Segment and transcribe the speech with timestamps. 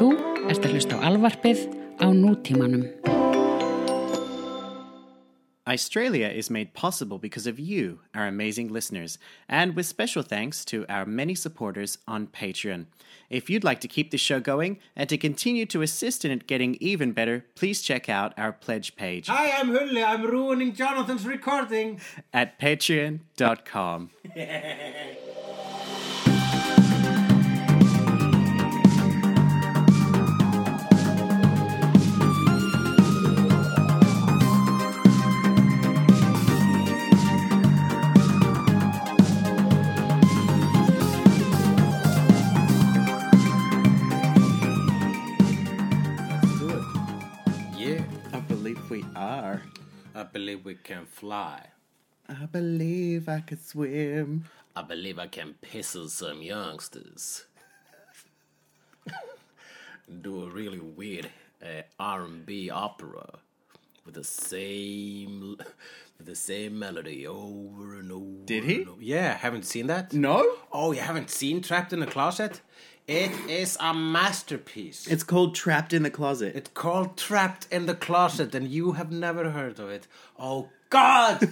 [0.00, 0.14] Þú
[0.48, 1.58] ert að hlusta á alvarpið
[2.00, 2.86] á nútímanum.
[5.68, 10.86] Icetralia is made possible because of you, our amazing listeners, and with special thanks to
[10.88, 12.86] our many supporters on Patreon.
[13.28, 16.46] If you'd like to keep the show going and to continue to assist in it
[16.46, 20.02] getting even better, please check out our pledge page Hi, I'm Hulli.
[20.02, 22.00] I'm ruining Jonathan's recording.
[22.32, 24.10] at patreon.com.
[50.20, 51.68] I believe we can fly.
[52.28, 54.44] I believe I could swim.
[54.76, 57.46] I believe I can pizzle some youngsters.
[60.20, 61.30] Do a really weird
[61.62, 63.38] uh, R&B opera
[64.04, 65.56] with the same
[66.18, 68.44] with the same melody over and over.
[68.44, 68.84] Did he?
[68.84, 69.00] over.
[69.00, 70.12] Yeah, haven't seen that?
[70.12, 70.46] No?
[70.70, 72.60] Oh, you haven't seen Trapped in the Closet?
[73.06, 75.06] It is a masterpiece.
[75.08, 76.54] It's called Trapped in the Closet.
[76.54, 80.06] It's called Trapped in the Closet, and you have never heard of it.
[80.38, 81.42] Oh God!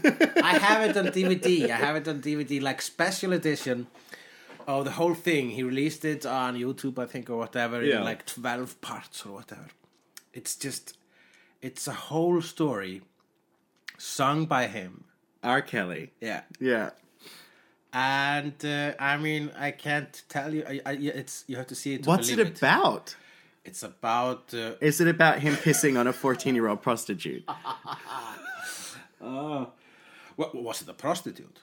[0.42, 1.68] I have it on DVD.
[1.70, 3.88] I have it on DVD, like special edition.
[4.68, 5.50] Oh, the whole thing.
[5.50, 7.98] He released it on YouTube, I think, or whatever, Yeah.
[7.98, 9.66] in like twelve parts or whatever.
[10.32, 10.96] It's just,
[11.60, 13.02] it's a whole story,
[13.96, 15.04] sung by him.
[15.42, 15.62] R.
[15.62, 16.12] Kelly.
[16.20, 16.90] Yeah, Yeah.
[17.92, 20.64] And uh, I mean, I can't tell you.
[20.68, 22.02] I, I, it's you have to see it.
[22.04, 23.16] To What's it believe about?
[23.64, 24.54] It's about.
[24.54, 27.44] Uh, Is it about him pissing on a 14 year old prostitute?
[29.18, 30.88] what was it?
[30.88, 31.60] A prostitute?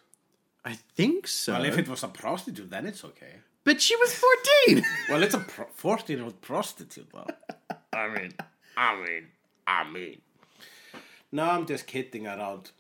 [0.63, 1.53] I think so.
[1.53, 3.35] Well, if it was a prostitute, then it's okay.
[3.63, 4.13] But she was
[4.67, 4.83] 14!
[5.09, 7.27] Well, it's a pro- 14 year old prostitute, though.
[7.93, 8.33] I mean,
[8.77, 9.27] I mean,
[9.65, 10.21] I mean.
[11.31, 12.71] No, I'm just kidding around.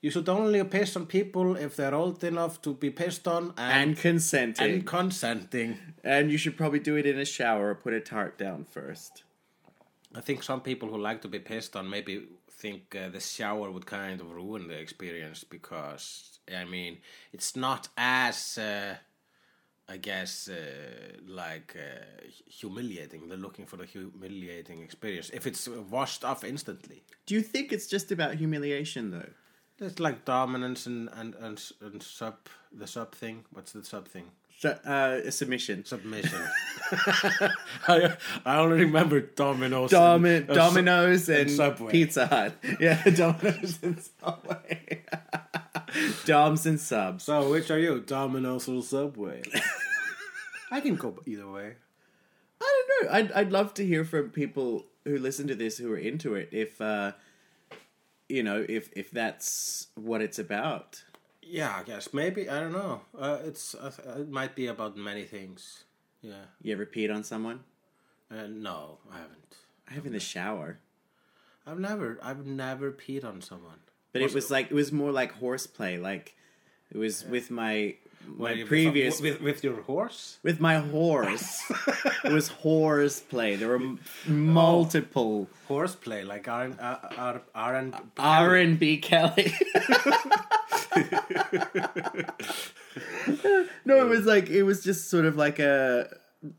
[0.00, 3.90] You should only piss on people if they're old enough to be pissed on and
[3.90, 4.72] and, consenting.
[4.72, 5.78] and consenting.
[6.04, 9.24] And you should probably do it in a shower or put a tart down first.
[10.14, 13.70] I think some people who like to be pissed on maybe think uh, the shower
[13.70, 16.98] would kind of ruin the experience because, I mean,
[17.32, 18.94] it's not as, uh,
[19.88, 22.04] I guess, uh, like uh,
[22.46, 23.28] humiliating.
[23.28, 25.30] They're looking for the humiliating experience.
[25.30, 29.30] If it's washed off instantly, Do you think it's just about humiliation, though?
[29.80, 32.36] It's like dominance and, and, and, and sub,
[32.72, 33.44] the sub thing.
[33.52, 34.24] What's the sub thing?
[34.64, 35.84] Uh, submission.
[35.84, 36.40] Submission.
[37.86, 39.90] I, I only remember Domino's.
[39.90, 41.92] Domi- and- uh, Domino's and, Subway.
[41.92, 42.54] Pizza Hut.
[42.80, 45.04] Yeah, Domino's and Subway.
[46.24, 47.24] Doms and subs.
[47.24, 49.42] So, which are you, Domino's or Subway?
[50.70, 51.74] I can go either way.
[52.60, 53.16] I don't know.
[53.16, 56.48] I'd, I'd love to hear from people who listen to this who are into it.
[56.52, 57.12] If, uh,
[58.28, 61.02] you know, if, if that's what it's about.
[61.42, 63.00] Yeah, I guess maybe I don't know.
[63.18, 65.84] Uh, it's uh, it might be about many things.
[66.20, 66.44] Yeah.
[66.62, 67.60] You ever peed on someone?
[68.30, 69.56] Uh, no, I haven't.
[69.88, 70.78] I have in the shower.
[71.66, 73.80] I've never, I've never peed on someone.
[74.12, 75.98] But it was like it was more like horseplay.
[75.98, 76.34] Like
[76.90, 77.96] it was with my
[78.36, 80.38] my previous with, with your horse.
[80.42, 81.62] with my horse.
[82.24, 83.56] it was horseplay.
[83.56, 88.96] There were m- multiple Horseplay, like R and uh, R R and R and B
[88.98, 89.52] Kelly.
[93.84, 96.16] no, it was like it was just sort of like a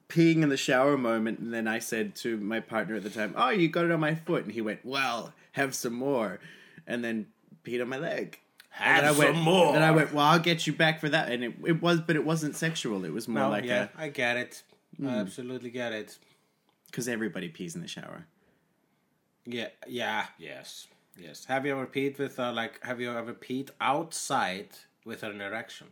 [0.09, 3.33] peeing in the shower moment, and then I said to my partner at the time,
[3.35, 6.39] "Oh, you got it on my foot," and he went, "Well, have some more,"
[6.85, 7.27] and then
[7.63, 8.39] peed on my leg.
[8.69, 9.73] Have and I went, some more.
[9.73, 12.15] Then I went, "Well, I'll get you back for that," and it, it was, but
[12.15, 13.03] it wasn't sexual.
[13.03, 14.01] It was more No, like yeah, a Hmm.
[14.01, 14.63] I get it.
[15.03, 16.17] I absolutely get it.
[16.87, 18.25] because everybody pees in the shower.
[19.45, 20.87] Yeah, yeah, yes,
[21.17, 21.45] yes.
[21.45, 22.83] Have you ever peed with uh, like?
[22.85, 24.69] Have you ever peed outside
[25.05, 25.87] with an erection?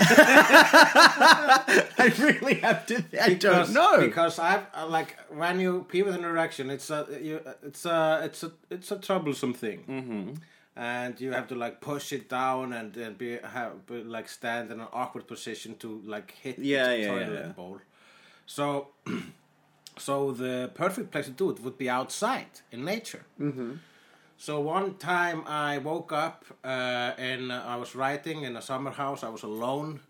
[1.98, 3.04] I really have to.
[3.20, 4.00] I don't know.
[4.00, 8.20] because I've uh, like when you pee with an erection, it's a you, it's a
[8.24, 10.34] it's a it's a troublesome thing, mm-hmm.
[10.76, 14.70] and you have to like push it down and and be have be, like stand
[14.70, 17.52] in an awkward position to like hit Yeah, the yeah, toilet yeah.
[17.52, 17.80] bowl.
[18.46, 18.88] So,
[19.98, 23.24] so the perfect place to do it would be outside in nature.
[23.40, 23.72] Mm-hmm.
[24.36, 29.22] So one time I woke up uh, and I was writing in a summer house.
[29.22, 30.00] I was alone,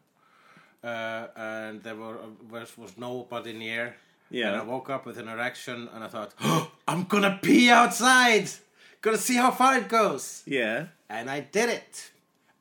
[0.82, 2.18] uh, and there were
[2.50, 3.96] was, was nobody near.
[4.30, 4.48] Yeah.
[4.48, 8.48] And I woke up with an erection, and I thought, oh, I'm gonna pee outside.
[9.02, 10.42] Gonna see how far it goes.
[10.46, 10.86] yeah.
[11.08, 12.10] And I did it,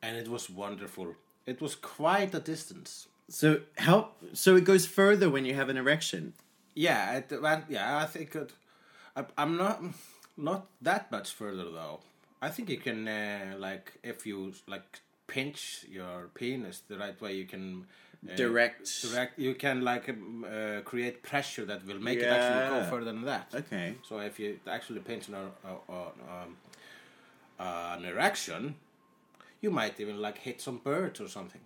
[0.02, 1.16] and it was wonderful.
[1.46, 3.08] It was quite a distance.
[3.28, 4.10] So how?
[4.34, 6.34] So it goes further when you have an erection.
[6.74, 7.32] Yeah, it
[7.68, 8.52] yeah, I think it.
[9.16, 9.82] I, I'm not
[10.36, 12.00] not that much further though.
[12.42, 17.34] I think you can uh, like if you like pinch your penis the right way,
[17.34, 17.86] you can
[18.28, 19.02] uh, Direct.
[19.02, 19.38] direct.
[19.38, 23.22] You can like um, uh, create pressure that will make it actually go further than
[23.24, 23.54] that.
[23.54, 23.94] Okay.
[24.08, 26.56] So if you actually pinch an, uh, uh, um,
[27.58, 28.74] uh, an erection,
[29.60, 31.60] you might even like hit some birds or something.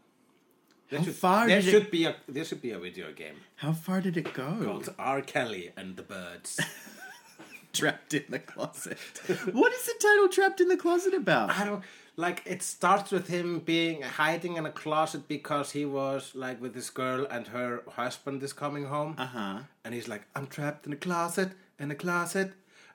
[0.90, 3.12] There How should, far there did it- should be a there should be a video
[3.12, 4.56] game How far did it go?
[4.64, 5.20] called R.
[5.22, 6.60] Kelly and the Birds.
[7.78, 8.98] Trapped in the closet.
[9.52, 11.50] what is the title "Trapped in the Closet" about?
[11.50, 11.82] I don't
[12.16, 12.42] like.
[12.46, 16.90] It starts with him being hiding in a closet because he was like with this
[16.90, 19.58] girl and her husband is coming home, Uh huh.
[19.84, 22.52] and he's like, "I'm trapped in a closet, in a closet,"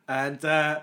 [0.08, 0.82] and uh,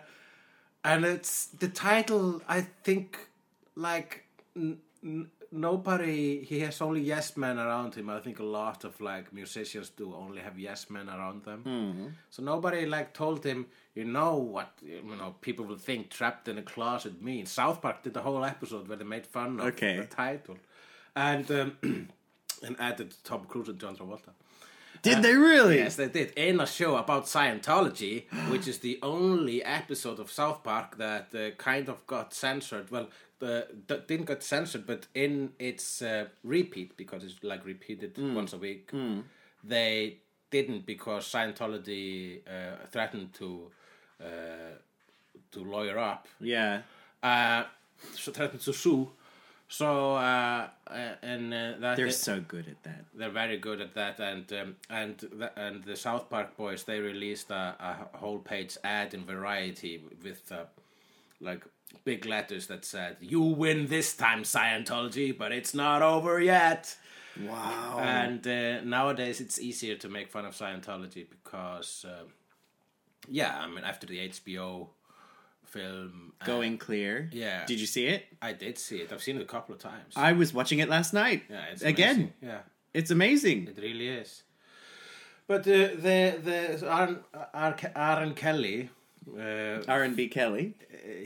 [0.85, 2.41] and it's the title.
[2.49, 3.29] I think
[3.77, 4.25] like
[4.57, 6.43] n- n- nobody.
[6.45, 8.09] He has only yes men around him.
[8.09, 12.15] I think a lot of like musicians do only have yes men around them.
[12.31, 13.67] So nobody like told him.
[14.01, 15.35] You know what you know?
[15.43, 17.51] People will think "trapped in a closet" means.
[17.53, 19.97] South Park did the whole episode where they made fun of Okay.
[19.99, 20.57] the title,
[21.15, 21.69] and um,
[22.67, 24.33] and added Tom Cruise and John Travolta.
[25.03, 25.77] Did they really?
[25.85, 26.29] Yes, they did.
[26.37, 28.17] In a show about Scientology,
[28.53, 32.91] which is the only episode of South Park that uh, kind of got censored.
[32.91, 33.09] Well,
[33.39, 38.53] the, that didn't get censored, but in its uh, repeat, because it's like repeated once
[38.55, 38.91] a week,
[39.63, 40.19] they
[40.51, 43.71] didn't because Scientology uh, threatened to
[44.21, 44.75] uh,
[45.53, 46.83] to lawyer up Yeah.
[47.23, 47.65] uh,
[48.15, 49.11] so threatened to sue.
[49.69, 53.05] So uh, uh, and uh, that They're so good at that.
[53.15, 56.99] they're very good at that and um, and the, and the South Park boys they
[57.01, 57.77] released a,
[58.13, 60.65] a whole page ad in Variety with uh,
[61.41, 61.65] like
[62.05, 66.97] big letters that said you win this time Scientology but it's not over yet
[67.41, 67.99] Wow.
[68.01, 72.25] and uh, nowadays it's easier to make fun of Scientology because uh,
[73.29, 74.89] yeah I mean after the HBO
[75.65, 77.29] film uh, Going clear.
[77.33, 77.65] yeah.
[77.67, 78.25] Did you see it?
[78.43, 80.89] I did see it I've seen it a couple of times I was watching it
[80.89, 81.45] last night.
[81.51, 82.15] yeah it's Again.
[82.17, 82.33] amazing.
[82.43, 82.61] yeah
[82.95, 83.69] It's amazing.
[83.69, 84.43] It really is.
[85.47, 86.19] But uh, the
[86.49, 86.59] the
[86.99, 87.19] Aaron,
[87.55, 88.91] Aaron, Aaron Kelly,
[89.39, 90.75] uh, R and B Kelly.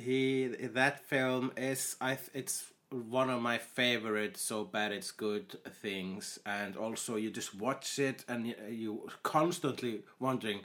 [0.07, 0.47] he
[0.81, 2.57] that film is I th- it's
[2.91, 5.49] one of my favorite so bad it's good
[5.83, 10.61] things and also you just watch it and y- you constantly wondering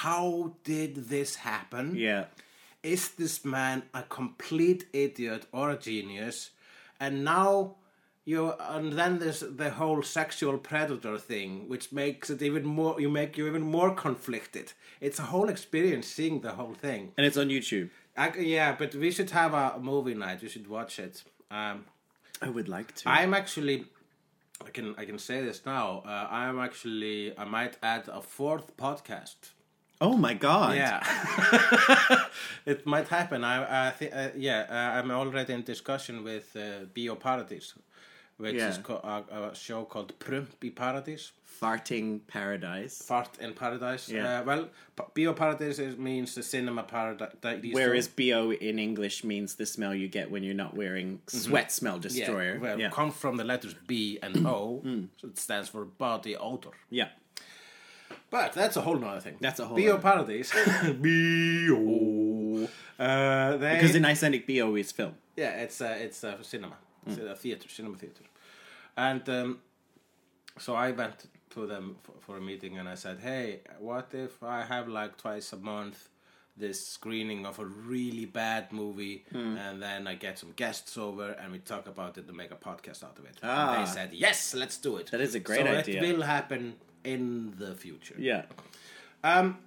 [0.00, 2.24] how did this happen Yeah.
[2.82, 6.50] is this man a complete idiot or a genius?
[6.98, 7.76] And now
[8.24, 13.00] you and then there's the whole sexual predator thing, which makes it even more.
[13.00, 14.72] You make you even more conflicted.
[15.00, 17.02] It's a whole experience seeing the whole thing.
[17.16, 17.88] And it's on YouTube.
[18.16, 20.42] I, yeah, but we should have a movie night.
[20.42, 21.22] We should watch it.
[21.50, 21.76] Um,
[22.40, 23.08] I would like to.
[23.08, 23.76] I'm actually.
[24.66, 26.02] I can I can say this now.
[26.06, 29.40] Uh, I'm actually I might add a fourth podcast.
[30.06, 30.74] Oh my god.
[30.76, 31.00] Yeah,
[32.72, 33.44] it might happen.
[33.44, 37.74] I, I thi- uh, yeah, uh, I'm already in discussion with uh, Bio Paradise,
[38.36, 38.70] which Yeah.
[38.70, 42.94] is co- a, a show called Prump Paradise, Farting Paradise.
[43.10, 44.08] Fart in Paradise.
[44.08, 44.40] Yeah.
[44.40, 47.34] Uh, well, pa- Bio Paradise is, means the cinema paradise.
[47.72, 51.98] Whereas BO in English means the smell you get when you're not wearing sweat smell
[51.98, 52.54] destroyer.
[52.54, 52.90] yeah, well, yeah.
[52.90, 54.82] come from the letters B and O,
[55.20, 56.70] so it stands for body odor.
[56.90, 57.08] yeah.
[58.32, 59.36] But that's a whole nother thing.
[59.46, 60.50] That's a whole Bio other- Paradise.
[61.00, 62.68] Bio.
[62.98, 65.14] Uh, they, Because in Icelandic BO is film.
[65.36, 68.24] Yeah, it's a it's a cinema, it's a theater, cinema theater,
[68.96, 69.58] and um,
[70.58, 74.42] so I went to them for, for a meeting and I said, "Hey, what if
[74.42, 76.08] I have like twice a month
[76.54, 81.50] this screening of a really bad movie, and then I get some guests over and
[81.50, 83.78] we talk about it and make a podcast out of it?" And Ah.
[83.84, 86.02] they said, "Yes, let's do it." That is a great so idea.
[86.02, 88.14] It will happen in the future.
[88.18, 88.42] Yeah.
[89.24, 89.58] Um,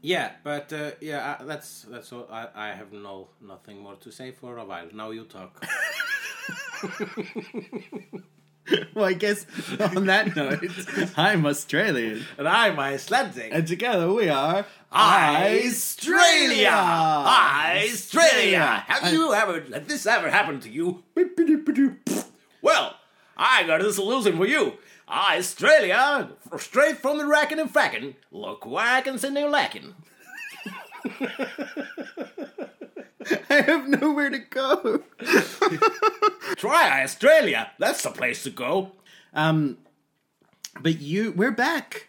[0.00, 2.28] yeah, but uh, yeah, uh, that's that's all.
[2.30, 4.88] I, I have no nothing more to say for a while.
[4.92, 5.64] Now you talk.
[8.94, 9.46] Well, I guess
[9.80, 10.62] on that note,
[11.16, 12.26] I'm Australian.
[12.36, 13.48] and I'm Icelandic.
[13.52, 16.68] And together we are Icetralia,
[17.80, 18.82] Icetralia.
[18.84, 19.60] Have you ever?
[19.72, 21.02] Has this ever happened to you?
[22.60, 22.94] Well,
[23.36, 24.74] I got a solution for you.
[25.10, 28.14] Icetralia, straight from the racking and fracking.
[28.30, 29.94] Look whacking, sitting lacking.
[33.50, 35.02] I have nowhere to go.
[36.56, 37.70] Try Icetralia.
[37.78, 38.92] That's the place to go.
[39.34, 39.78] Um,
[40.80, 42.08] but you, we're back.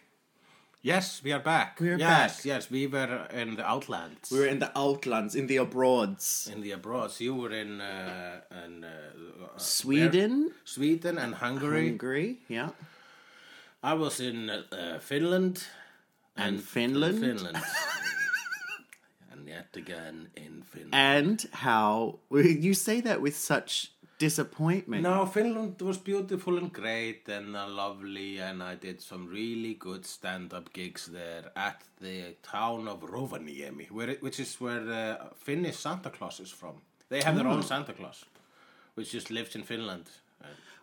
[0.82, 1.78] Yes, we are back.
[1.78, 2.44] We are yes, back.
[2.46, 4.30] yes, we were in the outlands.
[4.30, 6.48] We were in the outlands, in the abroads.
[6.50, 7.10] in the abroad.
[7.10, 8.88] So you were in, uh, in uh,
[9.44, 10.54] uh, Sweden, where?
[10.64, 11.88] Sweden and Hungary.
[11.88, 12.70] Hungary, yeah.
[13.82, 15.64] I was in uh, uh, Finland
[16.36, 17.18] And Finland.
[17.18, 17.56] Finland.
[19.32, 20.94] and yet again in Finland.
[20.94, 25.02] And how you say that with such disappointment.
[25.02, 30.04] no, Finland was beautiful and great and uh, lovely, and I did some really good
[30.04, 35.76] stand-up gigs there at the town of Rovaniemi, where it, which is where the Finnish
[35.76, 36.74] Santa Claus is from.
[37.08, 38.26] They have their own Santa Claus,
[38.94, 40.06] which just lives in Finland.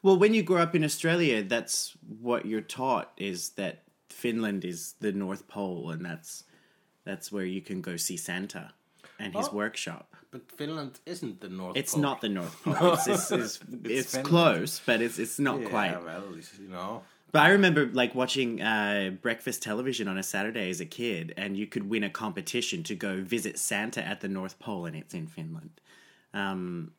[0.04, 4.94] Well, when you grow up in Australia, that's what you're taught is that Finland is
[5.00, 6.44] the North Pole, and that's
[7.04, 8.74] that's where you can go see Santa
[9.20, 9.54] and his Oh.
[9.56, 10.14] workshop.
[10.30, 11.80] But Finland isn't the North Pole.
[11.82, 12.02] It's Pole.
[12.02, 12.94] not the North Pole.
[12.94, 14.26] It's, it's, it's, it's Finland.
[14.30, 16.04] close, but it's it's not yeah, quite.
[16.04, 17.02] well, you know.
[17.32, 21.58] But I remember like watching uh, breakfast television on a Saturday as a kid, and
[21.58, 25.14] you could win a competition to go visit Santa at the North Pole, and it's
[25.14, 25.72] in Finland.
[26.34, 26.92] Um,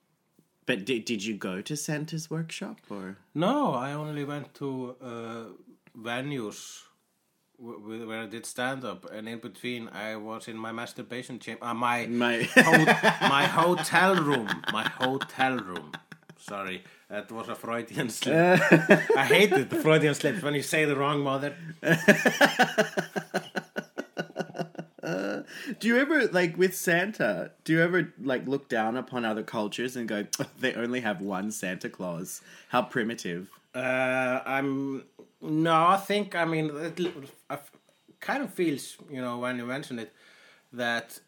[0.68, 3.16] but did did you go to Santa's workshop or?
[3.34, 3.56] No,
[3.86, 4.68] I only went to
[5.12, 5.44] uh,
[6.08, 6.58] venues
[7.58, 11.74] where I did stand up, and in between, I was in my masturbation chamber, uh,
[11.74, 15.88] my My- ho- my hotel room, my hotel room.
[16.50, 16.78] Sorry,
[17.10, 18.36] that was a Freudian slip.
[19.22, 21.52] I hated the Freudian slips when you say the wrong mother.
[25.78, 27.52] Do you ever like with Santa?
[27.64, 30.26] Do you ever like look down upon other cultures and go,
[30.58, 32.40] they only have one Santa Claus?
[32.68, 33.50] How primitive.
[33.74, 35.04] Uh, I'm
[35.40, 37.00] no, I think I mean it
[37.48, 37.58] I
[38.20, 40.12] kind of feels you know when you mention it
[40.72, 41.20] that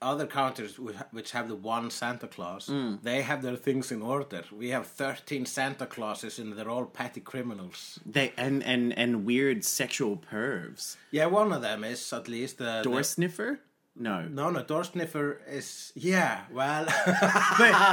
[0.00, 0.78] other countries
[1.10, 3.02] which have the one Santa Claus mm.
[3.02, 4.42] they have their things in order.
[4.52, 7.98] We have thirteen Santa Clauses and they're all petty criminals.
[8.06, 10.96] They and and and weird sexual pervs.
[11.10, 13.60] Yeah, one of them is at least the Door the- sniffer?
[14.00, 14.22] No.
[14.22, 16.42] no, no, door sniffer is yeah.
[16.52, 16.84] Well,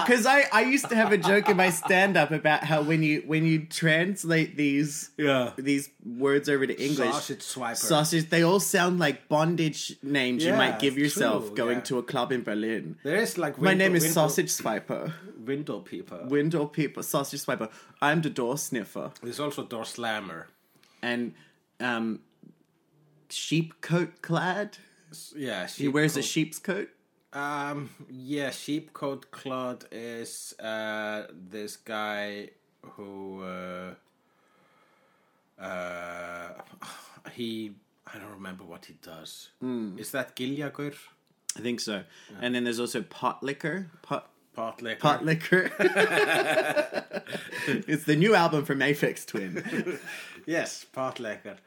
[0.06, 3.02] because I, I used to have a joke in my stand up about how when
[3.02, 5.52] you when you translate these Yeah.
[5.58, 7.78] these words over to English Sausage swiper.
[7.78, 11.84] sausage they all sound like bondage names you might give yourself true, going yeah.
[11.86, 12.98] to a club in Berlin.
[13.04, 15.12] there is like My name is window- Sausage Swiper.
[15.46, 16.20] window people.
[16.28, 17.70] Window people, Sausage Swiper.
[18.02, 19.12] I'm the door sniffer.
[19.24, 20.48] There's also door slammer.
[21.02, 21.34] And
[21.80, 22.20] um,
[23.30, 24.78] sheep coat clad.
[25.36, 26.90] Yeah, He wears a sheep's coat.
[27.34, 33.94] Um, yeah, Sheepcoat Claude is uh, this guy who uh,
[35.62, 36.50] uh,
[37.34, 37.72] he
[38.08, 39.50] I don't remember what he does.
[39.98, 40.96] Is that Giljagaur?
[41.58, 42.04] I think so.
[42.42, 43.90] And then there's also pot liquor.
[44.02, 45.02] Pot Pot liquor.
[45.02, 45.72] pot liquor.
[47.68, 50.00] it's the new album from Aphex Twin.
[50.46, 51.58] Yes, pot liquor.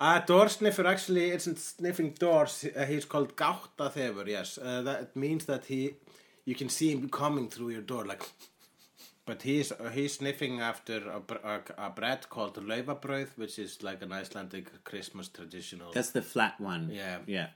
[0.00, 2.64] Uh, door sniffer actually isn't sniffing doors.
[2.76, 4.26] Uh, he's called gáttaþefur.
[4.28, 5.94] Yes, uh, that means that he,
[6.44, 8.30] you can see him coming through your door like.
[9.26, 14.00] But he's uh, he's sniffing after a, a, a bread called laufabrauð, which is like
[14.00, 15.92] an Icelandic Christmas traditional.
[15.92, 16.88] That's the flat one.
[16.90, 17.18] Yeah.
[17.26, 17.48] yeah.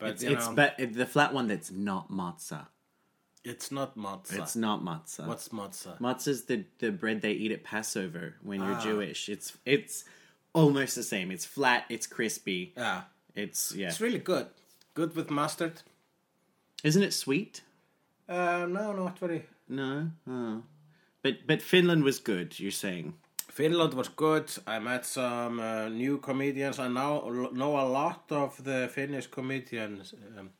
[0.00, 2.66] but It's, know, but the flat one that's not matzah.
[3.44, 4.38] it's not matzah.
[4.40, 5.28] It's not matzah.
[5.28, 6.00] What's matzah?
[6.00, 8.80] Matzah's the the bread they eat at Passover when you're Ah.
[8.82, 9.28] Jewish.
[9.28, 10.04] It's it's
[10.54, 11.30] almost the same.
[11.30, 11.84] It's flat.
[11.88, 12.72] It's crispy.
[12.76, 13.02] yeah,
[13.34, 13.88] It's yeah.
[13.88, 14.46] it's really good.
[14.94, 15.82] Good with mustard.
[16.82, 17.62] Isn't it sweet?
[18.28, 19.44] Uh, no, not very.
[19.68, 20.10] No.
[20.26, 20.62] Oh.
[21.22, 22.58] But but Finland was good.
[22.58, 23.14] You're saying.
[23.50, 24.50] Finland was good.
[24.66, 26.78] I met some uh, new comedians.
[26.78, 30.50] I now know a lot of the Finnish comedians, um,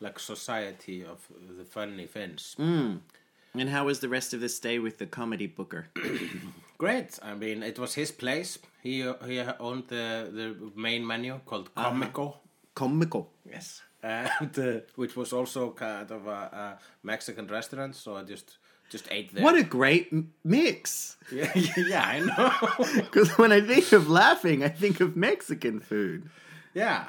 [0.00, 1.26] like society of
[1.58, 2.56] the funny Finns.
[3.54, 5.86] And how was the rest of the stay with the comedy booker?
[6.82, 7.16] Great.
[7.22, 8.58] I mean, it was his place.
[8.82, 12.38] He uh, he owned the the main menu called Comico.
[12.74, 13.26] Comico.
[13.48, 13.82] Yes.
[14.02, 17.94] And uh, which was also kind of a, a Mexican restaurant.
[17.94, 18.58] So I just
[18.90, 19.44] just ate there.
[19.44, 20.12] What a great
[20.44, 21.16] mix!
[21.32, 22.50] yeah, yeah, I know.
[22.96, 26.30] Because when I think of laughing, I think of Mexican food.
[26.74, 27.04] yeah.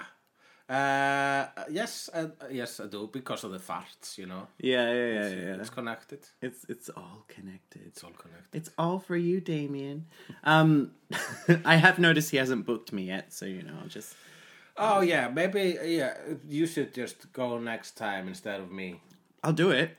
[0.70, 4.18] Uh, yes, uh, yes, I do because of the farts.
[4.18, 5.56] You know, Yeah, yeah, yeah, yeah.
[5.60, 6.20] it's connected.
[6.42, 7.82] It's it's all connected.
[7.86, 8.58] It's all connected.
[8.58, 10.06] It's all for you, Damien.
[10.44, 10.92] Um,
[11.66, 14.16] I have noticed he hasn't booked me yet, so you know, I'll just.
[14.78, 16.16] Oh yeah, maybe yeah.
[16.48, 19.02] You should just go next time instead of me.
[19.44, 19.98] I'll do it.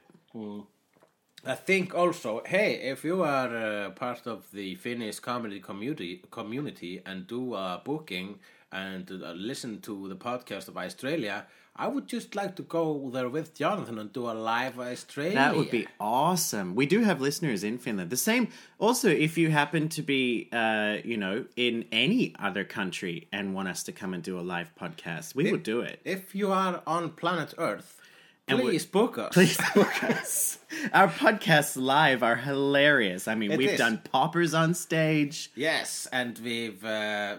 [1.46, 7.02] I think also, hey, if you are uh, part of the Finnish comedy community community
[7.04, 8.38] and do a booking
[8.74, 11.44] and uh, listen to the podcast of Icetralia,
[11.76, 15.34] I would just like to go there with Jonathan and do a live Icetralia.
[15.34, 16.74] That would be awesome.
[16.74, 18.10] We do have listeners in Finland.
[18.10, 18.48] The same.
[18.78, 23.68] Also, if you happen to be, uh, you know, in any other country and want
[23.68, 26.00] us to come and do a live podcast, we would do it.
[26.04, 28.00] If you are on planet Earth,
[28.46, 29.32] And we- please book us.
[29.32, 30.58] Please book us.
[30.92, 33.26] Our podcasts live are hilarious.
[33.26, 33.78] I mean, It we've is.
[33.78, 35.50] done poppers on stage.
[35.56, 37.36] Yes, and we've uh,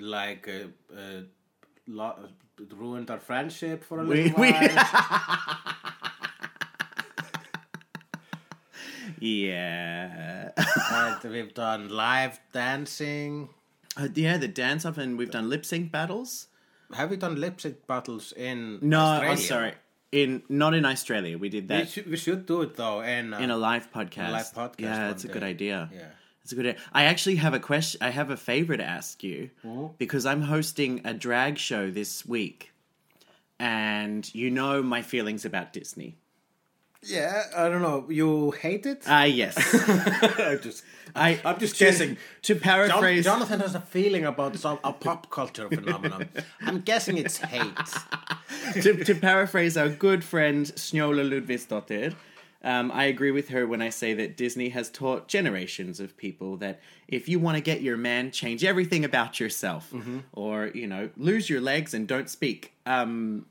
[0.00, 1.20] like uh, uh,
[1.86, 2.28] lo-
[2.76, 5.58] ruined our friendship for a We- little we- while.
[9.20, 10.50] Yeah.
[10.92, 13.48] and we've done live dancing.
[13.96, 16.48] Uh, yeah, the dance off, and we've done lip sync battles.
[16.92, 19.30] Have we done lip sync battles in No, Australia?
[19.30, 19.72] I'm sorry.
[20.12, 21.36] In not in Australia.
[21.38, 23.90] We did We that should, we should do it though in, uh, in a live
[23.92, 24.30] podcast.
[24.30, 25.90] live podcast Yeah, it's a good idea.
[25.92, 26.06] Yeah.
[26.44, 26.80] It's a good idea.
[26.92, 27.98] I actually have a question.
[28.02, 29.50] I have a favor to ask you
[29.98, 32.70] because I'm hosting a drag show this week,
[33.58, 36.16] and you know my feelings about Disney.
[37.06, 38.06] Yeah, I don't know.
[38.08, 39.02] You hate it?
[39.06, 39.54] Ah, yes.
[40.38, 40.82] I'm just,
[41.14, 42.16] I, I'm just to- guessing.
[42.42, 46.28] To paraphrase, Jonathan has a feeling about some a pop culture phenomenon.
[46.62, 47.88] I'm guessing it's hate.
[48.82, 52.14] to, to paraphrase our good friend Snjólaug Lúðvíksdóttir,
[52.64, 56.56] um, I agree with her when I say that Disney has taught generations of people
[56.56, 59.92] that if you want to get your man, change everything about yourself,
[60.32, 62.72] or you know, lose your legs and don't speak.
[62.86, 63.46] Um,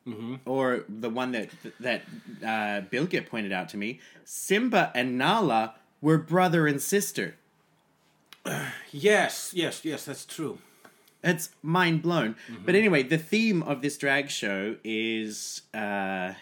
[0.46, 2.02] Or the one that that
[2.46, 7.36] uh, Bilge pointed out to me: Simba and Nala were brother and sister.
[8.92, 10.60] Yes, yes, yes, that's true.
[11.24, 12.36] It's mind blown.
[12.66, 16.34] But anyway, the theme of this drag show is uh,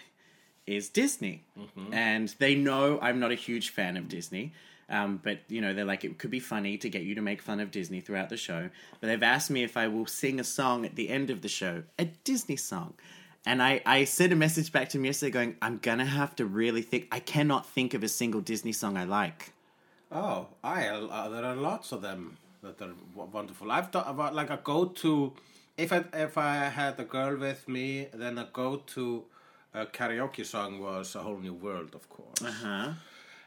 [0.76, 1.44] is Disney,
[1.92, 4.54] and they know I'm not a huge fan of Disney.
[4.90, 7.42] Um, but you know, they're like it could be funny to get you to make
[7.42, 8.70] fun of Disney throughout the show.
[9.00, 11.48] But they've asked me if I will sing a song at the end of the
[11.48, 12.94] show, a Disney song.
[13.46, 16.46] And I, I sent a message back to him yesterday going, I'm gonna have to
[16.46, 17.08] really think.
[17.12, 19.54] I cannot think of a single Disney song I like.
[20.12, 23.72] Oh, I uh, there are lots of them that are w- wonderful.
[23.72, 25.34] I've thought about like a go to.
[25.78, 29.24] If I if I had a girl with me, then a go to
[29.74, 32.42] uh, karaoke song was a whole new world, of course.
[32.44, 32.94] Uh Huh?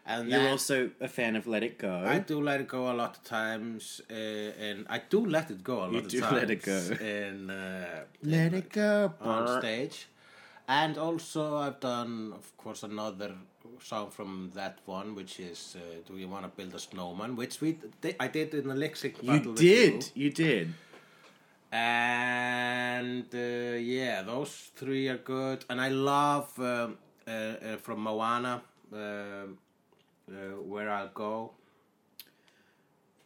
[0.07, 2.05] And You're also a fan of Let It Go.
[2.07, 5.65] I do let it go a lot of times, uh, and I do let it
[5.65, 6.79] go a lot You of do let it go.
[7.01, 9.15] in uh, Let it go.
[9.21, 10.09] on stage.
[10.69, 13.33] And also, I've done, of course, another
[13.83, 17.61] song from that one, which is uh, "Do You Want to Build a Snowman," which
[17.63, 17.79] we
[18.21, 20.11] I did in the sync You did.
[20.15, 20.75] You did.
[21.73, 25.65] And uh, yeah, those three are good.
[25.69, 29.47] And I love um, uh, uh, from Moana, uh, uh,
[30.63, 31.53] "Where I'll Go."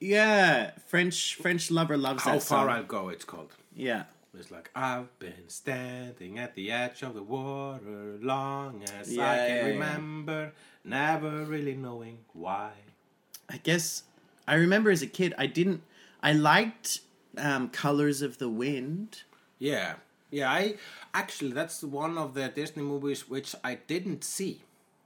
[0.01, 2.77] Yeah, French French lover loves How that far song.
[2.77, 3.53] I'll go, it's called.
[3.75, 4.05] Yeah.
[4.39, 9.37] It's like I've been standing at the edge of the water long as Yeah, I
[9.37, 9.67] can yeah, yeah.
[9.67, 10.53] remember,
[10.85, 12.71] never really knowing why.
[13.49, 14.05] I guess
[14.47, 15.83] I remember as a kid I didn't
[16.23, 17.01] I liked
[17.37, 19.23] um, Colors of the Wind.
[19.59, 19.95] Yeah,
[20.31, 20.51] yeah.
[20.51, 20.75] I
[21.15, 24.63] actually that's one of the Disney movies which I didn't see.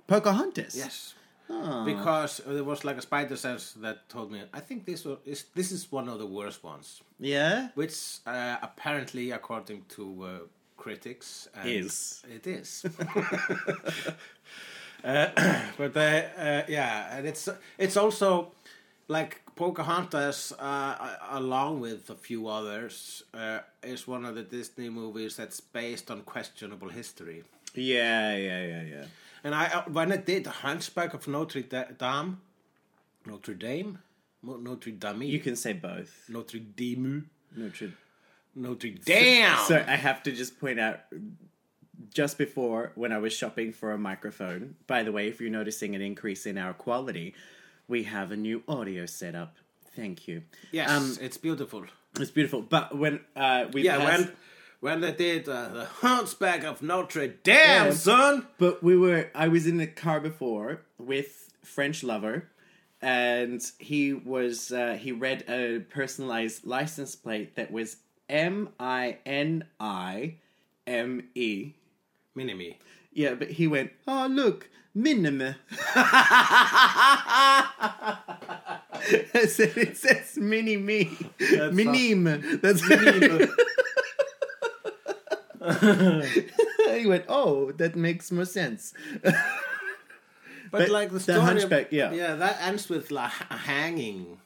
[0.07, 0.77] Pocahontas.
[0.77, 1.15] Yes,
[1.51, 1.85] Oh.
[1.85, 5.45] because there was like a spider sense that told me I think this was, is
[5.55, 7.69] this is one of the worst ones, Yeah.
[7.75, 7.95] which
[8.27, 10.29] uh, apparently, according to uh,
[10.77, 12.23] critics, Is.
[12.35, 12.85] it is.
[15.05, 15.29] uh,
[15.77, 18.53] but uh, uh, yeah, and it's it's also
[19.09, 25.37] like Pocahontas, uh, along with a few others, uh, is one of the Disney movies
[25.37, 27.45] that's based on questionable history.
[27.75, 29.05] Yeah, yeah, yeah, yeah.
[29.45, 32.41] And I uh, when I did Hunchback of Notre Dame,
[33.27, 33.99] Notre Dame,
[34.43, 36.25] Notre Dame, You can say both.
[36.29, 37.93] Notre Dame, Notre
[38.55, 39.57] Notre Dame.
[39.67, 41.01] So I have to just point out
[42.13, 45.95] just before when I was shopping for a microphone, by the way, if you're noticing
[45.95, 47.35] an increase in our quality,
[47.95, 49.53] we have a new audio setup.
[49.97, 50.37] Thank you.
[50.79, 51.83] yes, Um, it's beautiful.
[52.23, 52.63] it's beautiful.
[52.77, 54.37] But when uh, we Yeah, passed- when
[54.87, 57.91] when they did uh, the Hunchback of Notre Dame, Yeah.
[58.11, 58.35] son.
[58.59, 61.33] But we were I was in the car before with
[61.77, 62.37] French lover
[63.01, 64.03] and he
[64.35, 67.89] was uh, he read a personalized license plate that was
[68.29, 70.37] M I N I
[70.87, 71.75] M E.
[72.35, 72.79] Mini me.
[73.13, 75.57] Yeah, but he went, "Oh, look, minime."
[75.95, 77.69] I
[79.47, 81.07] said it says mini me.
[81.41, 82.61] Minime.
[82.61, 82.83] That's
[87.01, 89.35] he went, "Oh, that makes more sense." But,
[90.71, 92.13] But like the the story, Hunchback, yeah.
[92.13, 94.39] yeah, that ends with like a hanging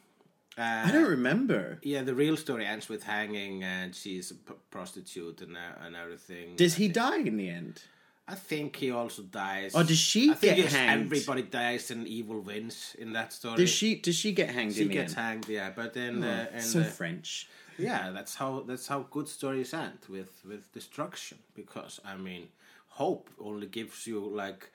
[0.57, 1.79] I don't remember.
[1.83, 5.95] Yeah, the real story ends with hanging, and she's a p- prostitute and uh, and
[5.95, 6.55] everything.
[6.55, 7.83] Does he die in the end?
[8.29, 9.73] I think he also dies.
[9.73, 11.05] Or does she I get hanged?
[11.05, 13.57] Everybody dies and evil wins in that story.
[13.57, 13.95] Does she?
[13.95, 15.69] Does she get hanged She gets hanged, yeah.
[15.75, 17.47] But then, Oh, uh, and so uh, French.
[17.77, 21.37] yeah, that's how that's how good stories end with with destruction.
[21.55, 22.49] Because I mean,
[22.87, 24.71] hope only gives you like.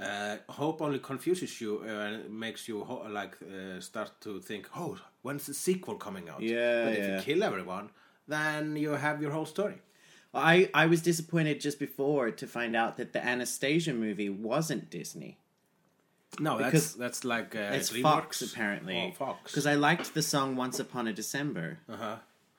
[0.00, 4.68] Uh, hope only confuses you uh, and makes you ho- like uh, start to think,
[4.76, 6.40] oh, when's the sequel coming out?
[6.40, 7.90] Yeah, but if you kill everyone,
[8.28, 9.78] then you have your whole story.
[10.34, 15.38] I I was disappointed just before to find out that the Anastasia movie wasn't Disney.
[16.38, 18.02] No, Because that's that's like uh, It's DreamWorks.
[18.02, 18.96] Fox apparently.
[18.98, 19.50] Oh, Fox.
[19.50, 22.16] Because I liked the song "Once Upon a December." uh huh.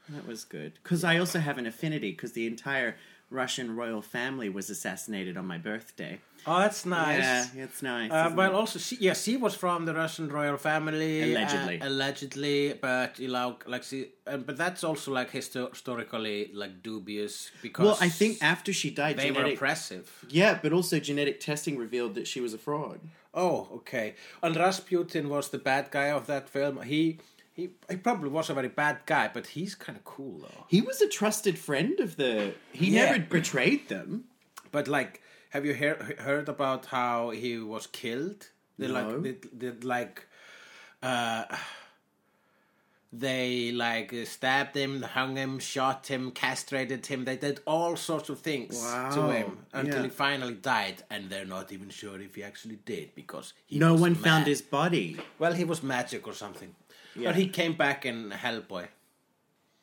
[0.10, 0.74] That was good.
[0.82, 2.96] Because I also have an affinity because the entire
[3.30, 6.20] Russian royal family was assassinated on my birthday.
[6.48, 7.54] Oh, that's nice.
[7.54, 8.12] Yeah, it's nice.
[8.12, 8.54] Uh, it?
[8.54, 11.82] also, she, yeah, she was from the Russian royal family, Allegedly.
[11.82, 16.82] uh, allegedly, but you know, like she, uh, but that's also like histo- historically like
[16.82, 20.26] dubious because well, I think after she died, they were genetic, oppressive.
[20.30, 23.00] yeah, but also genetic testing revealed that she was a fraud.
[23.34, 24.16] Oh, okay.
[24.42, 26.82] And Rasputin was the bad guy of that film.
[26.82, 27.20] He
[27.60, 30.64] he he probably was a very bad guy, but he's kind of cool though.
[30.76, 32.54] He was a trusted friend of the.
[32.72, 33.06] He Yeah.
[33.06, 34.10] never betrayed them.
[34.76, 35.22] But like,
[35.56, 38.42] have you hear, heard about how he was killed?
[38.78, 38.94] They No.
[38.98, 40.16] like did, did like
[41.02, 41.46] uh
[43.12, 47.26] they like stabbed him, hung him, shot him, castrated him.
[47.26, 48.80] They did all sorts of things
[49.16, 50.04] to him until Yeah.
[50.04, 53.96] he finally died, and they're not even sure if he actually did because he No
[53.96, 54.22] one mad.
[54.28, 55.18] found his body.
[55.40, 56.76] Well, he was magic or something.
[57.16, 57.30] Yeah.
[57.30, 58.88] But he came back in Hellboy.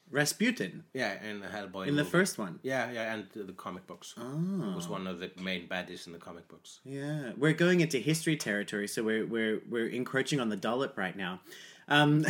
[0.08, 1.88] Rasputin Yeah, in Hellboy.
[1.88, 2.10] in the movie.
[2.10, 2.60] first one.
[2.62, 4.14] Yeah, yeah, and the comic books.
[4.16, 4.72] Oh.
[4.76, 6.78] Was one of the main baddies in the comic books.
[6.84, 11.16] Yeah, we're going into history territory, so we're we're we're encroaching on the dollop right
[11.16, 11.40] now.
[11.88, 12.20] Um,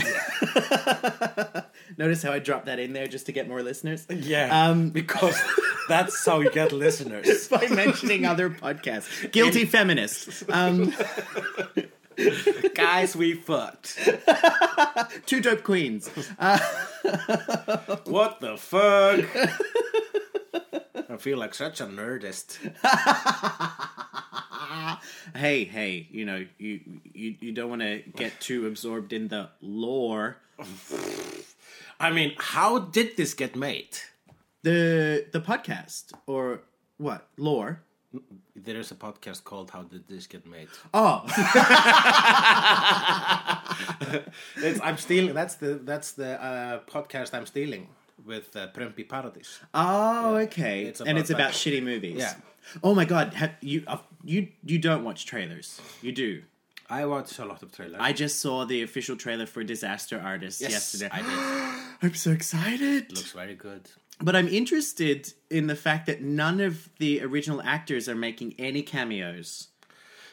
[1.99, 4.07] notice how I dropped that in there just to get more listeners.
[4.11, 5.39] Yeah, Um, because
[5.89, 7.49] that's how you get listeners.
[7.49, 10.93] by mentioning other podcasts, guilty feminists, um,
[12.75, 13.99] Guys, we fucked.
[15.27, 16.11] two dope queens.
[16.39, 16.59] Uh,
[18.05, 19.25] What the fuck?
[21.09, 22.59] I feel like such a nerdist.
[25.35, 26.81] hey, hey, you know, you
[27.13, 30.39] you, you don't want to get too absorbed in the lore.
[32.01, 33.99] I mean, how did this get made?
[34.63, 36.61] The the podcast or
[36.99, 37.83] what lore?
[38.55, 41.25] There is a podcast called "How Did This Get Made." Oh,
[44.57, 45.35] It's, I'm stealing.
[45.35, 47.89] That's the that's the uh, podcast I'm stealing
[48.25, 49.61] with uh, Prempi Paradis.
[49.75, 50.85] Oh, okay.
[50.85, 51.55] It's and it's about that.
[51.55, 52.19] shitty movies.
[52.19, 52.35] Yeah.
[52.83, 55.81] Oh my god, have you uh, you you don't watch trailers?
[56.03, 56.43] You do.
[56.89, 57.97] I watch a lot of trailers.
[57.99, 61.11] I just saw the official trailer for Disaster Artist yes, yesterday.
[61.13, 61.99] I did.
[62.03, 63.11] I'm so excited.
[63.11, 63.91] Looks very good.
[64.21, 68.83] But I'm interested in the fact that none of the original actors are making any
[68.83, 69.69] cameos.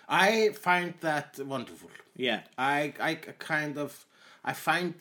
[0.08, 1.90] I find that wonderful.
[2.16, 2.42] Yeah.
[2.58, 4.06] I I kind of
[4.46, 4.94] I find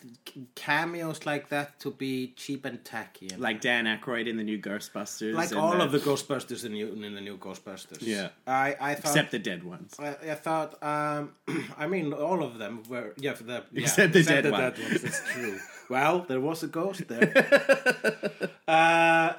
[0.55, 3.29] cameos like that to be cheap and tacky.
[3.33, 5.35] And Like Dan Aykroyd in the new Ghostbusters.
[5.35, 7.99] like all of the Ghostbusters in, new, in the new Ghostbusters.
[8.03, 8.29] Yeah.
[8.47, 9.11] I I thought.
[9.11, 9.97] except the dead ones.
[9.99, 11.33] I, I thought, um,
[11.77, 14.63] I mean, all of them were, yeah, for the, yeah Except the dead one.
[14.63, 14.79] ones.
[14.79, 15.59] It's true.
[15.91, 17.33] well, there was a ghost there.
[18.69, 19.33] uh,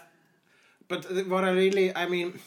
[0.89, 2.39] but what I really, I mean,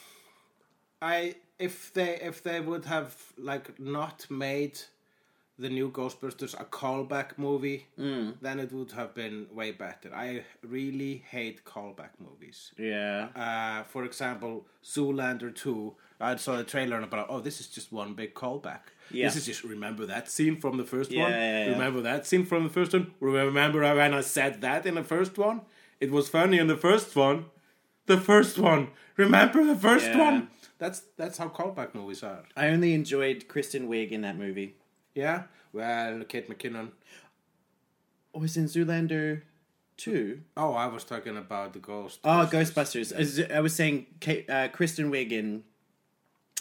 [1.01, 4.79] I if they if they would have like not made
[5.59, 8.35] the new Ghostbusters a callback movie, Mm.
[8.43, 10.15] then it would have been way better.
[10.15, 12.73] I really hate callback movies.
[12.79, 13.29] Yeah.
[13.35, 17.69] Uh, for example, Zoolander 2, I saw the trailer and I about, oh, this is
[17.69, 18.81] just one big callback.
[19.11, 19.27] Yeah.
[19.27, 21.33] This is just, remember that scene from the first Yeah, one?
[21.33, 21.73] yeah, yeah.
[21.73, 23.13] Remember that scene from the first one?
[23.21, 25.63] Remember when I said that in the first one?
[26.01, 27.47] It was funny in the first one.
[28.07, 28.89] The first one.
[29.17, 30.49] Remember the first one?
[30.79, 32.43] That's that's how callback movies are.
[32.55, 34.75] I only enjoyed Kristen Wiig in that movie.
[35.17, 35.45] Yeah?
[35.73, 36.91] Well, Kate McKinnon.
[38.35, 39.43] Oh, was in Zoolander
[39.97, 40.41] 2?
[40.57, 42.21] Oh, I was talking about the ghost.
[42.23, 43.51] Oh, Ghostbusters.
[43.51, 45.65] I was saying Kate, uh, Kristen Wiig in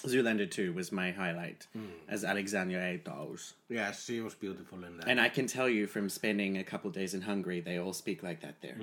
[0.03, 1.67] Zoolander 2 was my highlight
[2.07, 3.53] as Alexandria Dawes.
[3.67, 5.09] Yeah, she was beautiful in that.
[5.09, 8.23] And I can tell you from spending a couple days in Hungary, they all speak
[8.23, 8.77] like that there.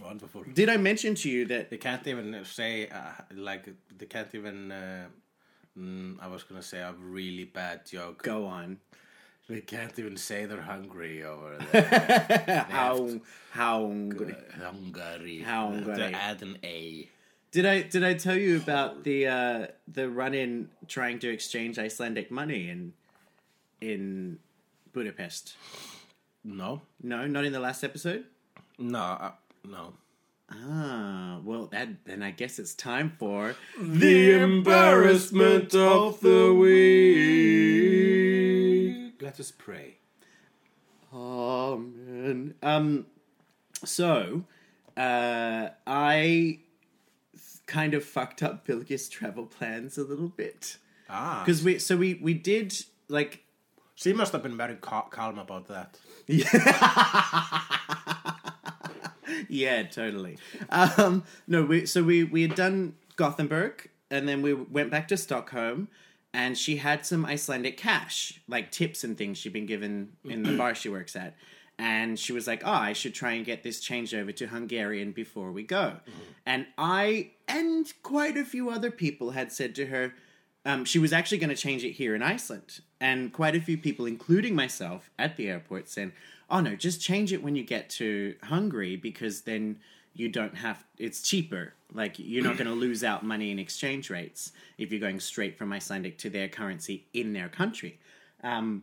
[0.00, 0.44] Wonderful.
[0.52, 4.70] Did I mention to you that They can't even say uh, like they can't even.
[4.70, 5.06] Uh,
[5.78, 8.22] mm, I was gonna say a really bad joke.
[8.22, 8.78] go on?
[9.48, 12.66] They can't even say they're hungry over there.
[12.68, 13.08] How
[13.52, 14.34] how Hungary?
[14.60, 15.38] Hungary.
[15.42, 15.96] How Hungary.
[15.96, 17.08] They add an A.
[17.52, 21.78] Did I did I tell you about the uh, the run in trying to exchange
[21.78, 22.92] Icelandic money in
[23.80, 24.38] in
[24.92, 25.54] Budapest?
[26.42, 28.24] No, No, not in the last episode.
[28.78, 29.32] no, uh,
[29.64, 29.94] no.
[30.50, 36.54] Ah, well, that then I guess it's time for The embarrassment of the
[38.26, 39.20] week.
[39.20, 39.96] Let us pray.
[41.12, 42.54] Amen.
[42.62, 43.06] Um,
[43.84, 44.44] so,
[44.96, 46.60] uh, I
[47.66, 50.76] kind of fucked up Bilge's travel plans a little bit
[51.08, 52.72] Ah, because we so we we did
[53.08, 53.42] like
[53.96, 55.98] she must have been very calm about that.
[56.28, 56.46] yeah,
[59.84, 60.38] totally.
[60.70, 65.16] Um, no, we so we we had done Gothenburg, and then we went back to
[65.16, 65.88] Stockholm,
[66.32, 70.56] and she had some Icelandic cash, like tips and things she'd been given in the
[70.56, 71.34] bar she works at,
[71.78, 75.12] and she was like, "Oh, I should try and get this changed over to Hungarian
[75.12, 75.96] before we go,"
[76.44, 80.14] and I and quite a few other people had said to her.
[80.64, 82.80] Um, she was actually going to change it here in Iceland.
[83.00, 86.12] And quite a few people, including myself at the airport, saying,
[86.50, 89.78] oh no, just change it when you get to Hungary because then
[90.14, 91.74] you don't have, it's cheaper.
[91.92, 95.56] Like you're not going to lose out money in exchange rates if you're going straight
[95.56, 97.98] from Icelandic to their currency in their country.
[98.42, 98.82] Um,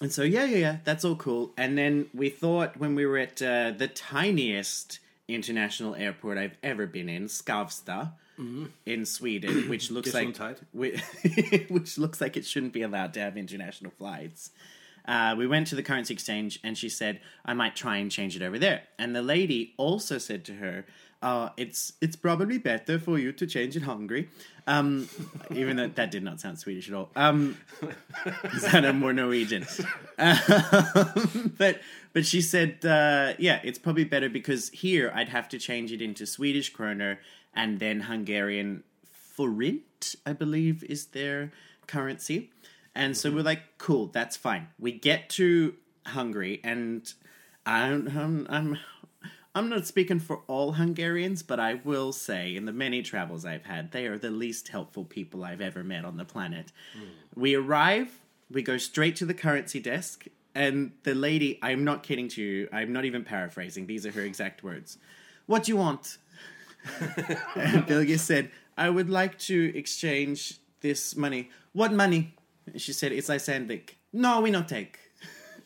[0.00, 1.52] and so, yeah, yeah, yeah, that's all cool.
[1.56, 6.86] And then we thought when we were at uh, the tiniest international airport I've ever
[6.86, 8.12] been in, Skavsta,
[8.86, 10.38] in Sweden, which looks like
[10.72, 11.00] which,
[11.68, 14.50] which looks like it shouldn't be allowed to have international flights.
[15.08, 18.36] Uh, we went to the currency exchange, and she said, "I might try and change
[18.36, 20.84] it over there." And the lady also said to her,
[21.22, 24.28] uh, "It's it's probably better for you to change in Hungary."
[24.66, 25.08] Um,
[25.50, 27.08] even though that did not sound Swedish at all.
[27.16, 29.66] Um, it sounded more Norwegian.
[30.18, 31.80] Um, but
[32.12, 36.02] but she said, uh, yeah, it's probably better because here I'd have to change it
[36.02, 37.18] into Swedish kroner
[37.54, 41.52] and then Hungarian forint, I believe, is their
[41.86, 42.50] currency.
[42.98, 44.66] And so we're like, cool, that's fine.
[44.76, 47.10] We get to Hungary, and
[47.64, 48.78] I'm, I'm, I'm,
[49.54, 53.66] I'm not speaking for all Hungarians, but I will say, in the many travels I've
[53.66, 56.72] had, they are the least helpful people I've ever met on the planet.
[56.92, 57.40] Hmm.
[57.40, 58.18] We arrive,
[58.50, 62.68] we go straight to the currency desk, and the lady, I'm not kidding to you,
[62.72, 64.98] I'm not even paraphrasing, these are her exact words.
[65.46, 66.18] What do you want?
[67.54, 71.50] and Bilge said, I would like to exchange this money.
[71.72, 72.34] What money?
[72.72, 73.98] And she said, It's Icelandic.
[74.12, 74.98] No, we not take.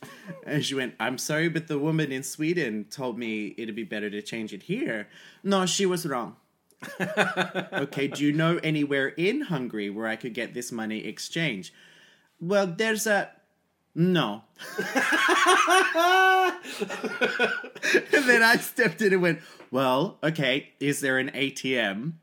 [0.47, 4.11] and she went, I'm sorry, but the woman in Sweden told me it'd be better
[4.11, 5.09] to change it here.
[5.43, 6.37] No, she was wrong.
[7.01, 11.73] okay, do you know anywhere in Hungary where I could get this money exchange?
[12.41, 13.31] Well, there's a.
[13.95, 14.43] No.
[14.79, 14.89] and
[18.25, 22.15] then I stepped in and went, Well, okay, is there an ATM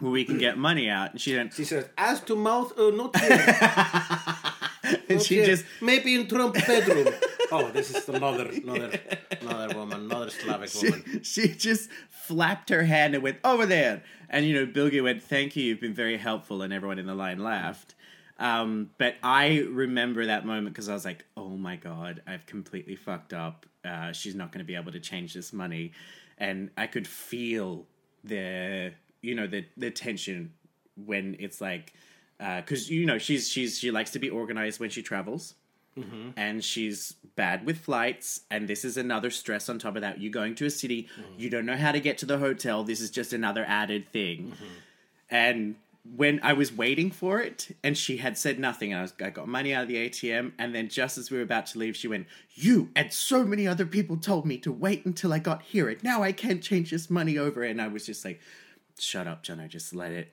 [0.00, 1.12] where we can get money out?
[1.12, 4.96] And she went, She said, "As to mouth, uh, not here.
[5.08, 5.46] and she here.
[5.46, 7.08] just maybe in Trump bedroom."
[7.52, 9.00] oh, this is another, another,
[9.40, 11.20] another woman, another Slavic woman.
[11.22, 14.02] she, she just flapped her hand and went over there.
[14.28, 17.14] And you know, Bilge went, "Thank you, you've been very helpful," and everyone in the
[17.14, 17.94] line laughed.
[18.38, 22.96] Um, but I remember that moment because I was like, "Oh my god, I've completely
[22.96, 23.66] fucked up.
[23.84, 25.92] Uh, she's not going to be able to change this money,"
[26.38, 27.86] and I could feel
[28.24, 30.52] the you know the the tension
[30.96, 31.92] when it's like
[32.40, 35.54] uh, because you know she's she's she likes to be organized when she travels.
[35.98, 36.30] Mm-hmm.
[36.36, 38.42] And she's bad with flights.
[38.48, 40.20] And this is another stress on top of that.
[40.20, 41.32] You're going to a city mm-hmm.
[41.36, 42.84] you don't know how to get to the hotel.
[42.84, 44.52] This is just another added thing.
[44.52, 44.64] Mm-hmm.
[45.30, 45.74] And
[46.16, 49.48] when i was waiting for it and she had said nothing I, was, I got
[49.48, 52.08] money out of the atm and then just as we were about to leave she
[52.08, 55.88] went you and so many other people told me to wait until i got here.
[55.88, 57.62] And now i can't change this money over.
[57.62, 58.40] And i was just like
[59.00, 60.32] shut up Jono just let it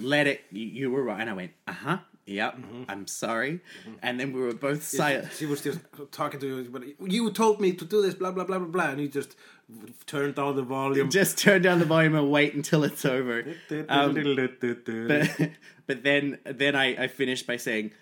[0.00, 2.58] let it you, you were right and i went uh-huh yep
[2.88, 3.60] i'm sorry
[4.02, 5.78] and then we were both silent She was just
[6.10, 8.90] talking to you, but you told me to do this, blah blah blah blah blah,
[8.90, 9.36] and you just
[10.06, 11.10] turned down the volume.
[11.10, 13.44] just turn down the volume and wait until it's over.
[13.88, 15.50] Um, but
[15.86, 17.92] but then then I, I finished by saying,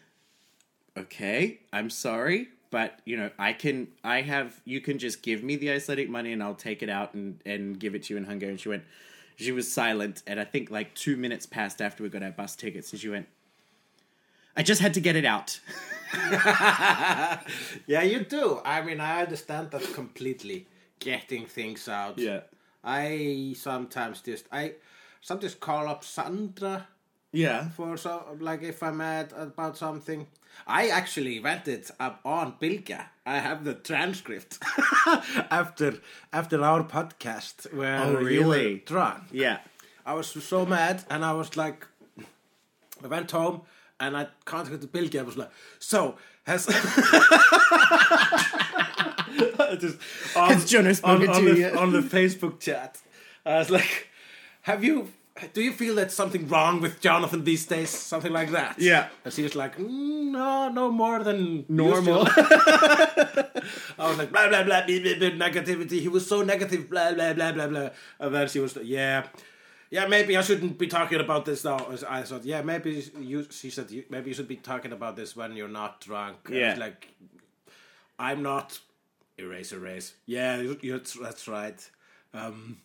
[0.96, 5.56] "Okay, I'm sorry, but you know I can I have you can just give me
[5.56, 8.24] the Icelandic money and I'll take it out and and give it to you in
[8.24, 8.84] Hungary." And she went,
[9.38, 12.56] she was silent, and I think like two minutes passed after we got our bus
[12.56, 13.28] tickets, and she went,
[14.56, 15.60] "I just had to get it out."
[17.86, 18.60] yeah, you do.
[18.64, 20.66] I mean, I understand that completely.
[20.98, 22.18] Getting things out.
[22.18, 22.40] Yeah.
[22.82, 24.74] I sometimes just I
[25.20, 26.88] sometimes call up Sandra
[27.32, 27.68] Yeah.
[27.70, 30.26] for so like if I'm mad about something.
[30.66, 33.04] I actually went it up on Bilga.
[33.24, 34.58] I have the transcript
[35.50, 35.94] after
[36.32, 38.82] after our podcast where Oh, you were really?
[38.84, 39.24] drunk.
[39.30, 39.58] Yeah.
[40.06, 41.86] I was so mad, and I was like,
[43.04, 43.60] I went home
[44.00, 45.14] and I contacted Bilge.
[45.16, 46.66] I was like, so has
[49.78, 49.98] just
[50.36, 52.98] on, Has Jonas on, on the, on the Facebook chat.
[53.44, 54.08] I was like,
[54.62, 55.12] "Have you?
[55.52, 57.90] Do you feel that something wrong with Jonathan these days?
[57.90, 59.08] Something like that?" Yeah.
[59.24, 62.26] And she was like, mm, "No, no more than Normal.
[62.26, 62.28] usual."
[63.98, 66.00] I was like, blah blah blah, blah, blah, blah, negativity.
[66.00, 67.90] He was so negative, blah blah blah blah blah.
[68.20, 69.26] And then she was, like, yeah,
[69.90, 71.86] yeah, maybe I shouldn't be talking about this now.
[72.08, 73.46] I thought, yeah, maybe you.
[73.50, 76.48] She said, maybe you should be talking about this when you're not drunk.
[76.50, 76.74] Yeah.
[76.78, 77.08] like,
[78.18, 78.78] I'm not.
[79.38, 80.14] Erase, erase.
[80.26, 80.62] Yeah,
[81.22, 81.90] that's right.
[82.34, 82.78] Um,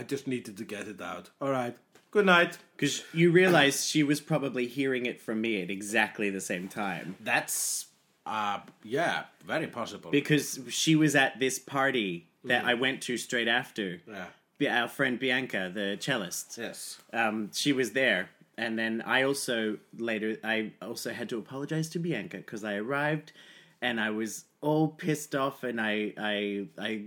[0.00, 1.28] I just needed to get it out.
[1.42, 1.76] All right.
[2.10, 2.56] Good night.
[2.74, 7.16] Because you realize she was probably hearing it from me at exactly the same time.
[7.20, 7.86] That's
[8.24, 10.10] uh yeah, very possible.
[10.10, 14.00] Because she was at this party that I went to straight after.
[14.08, 14.26] yeah.
[14.58, 16.56] Bi- Our friend Bianca, the cellist.
[16.58, 16.98] Yes.
[17.12, 21.98] um, she was there and then i also later i also had to apologize to
[22.00, 23.32] bianca because i arrived
[23.80, 27.04] and i was all pissed off and i i i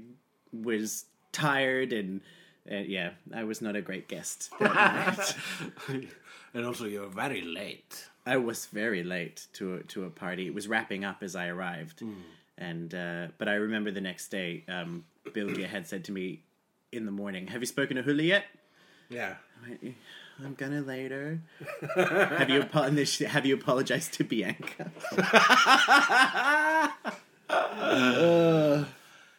[0.52, 2.22] was tired and
[2.72, 4.50] uh, yeah i was not a great guest
[6.54, 8.08] and also you're very late.
[8.26, 11.48] i was very late to a, to a party it was wrapping up as i
[11.48, 12.04] arrived
[12.58, 16.42] and uh, but i remember the next day um, bilgia had said to me
[16.92, 18.46] in the morning have you spoken to huli yet
[19.10, 19.36] Yeah.
[20.44, 21.42] I'm gonna later.
[21.96, 22.62] have you
[23.28, 24.90] have you apologized to Bianca?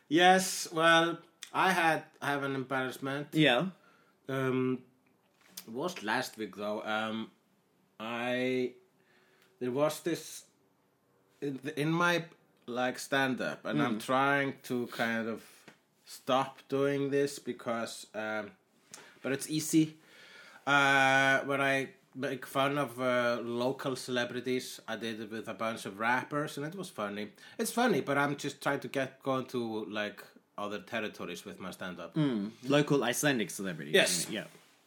[0.08, 1.18] Yes, well,
[1.54, 3.28] I had I have an embarrassment.
[3.32, 3.66] Yeah.
[4.28, 4.80] Um,
[5.66, 6.82] it was last week though.
[6.84, 7.30] Um,
[8.00, 8.72] I
[9.60, 10.44] there was this
[11.40, 12.24] in, in my
[12.66, 15.42] like stand up, and I'm trying to kind of
[16.04, 18.50] stop doing this because, um,
[19.22, 19.96] but it's easy.
[20.66, 25.84] Uh, when I make fun of uh, local celebrities, I did it with a bunch
[25.86, 27.28] of rappers, and it was funny.
[27.58, 30.24] It's funny, but I'm just trying to get going to like
[30.56, 32.16] other territories with my stand up.
[32.66, 33.90] Local Icelandic celebrity.
[33.92, 34.26] Yes.
[34.30, 34.44] Yeah.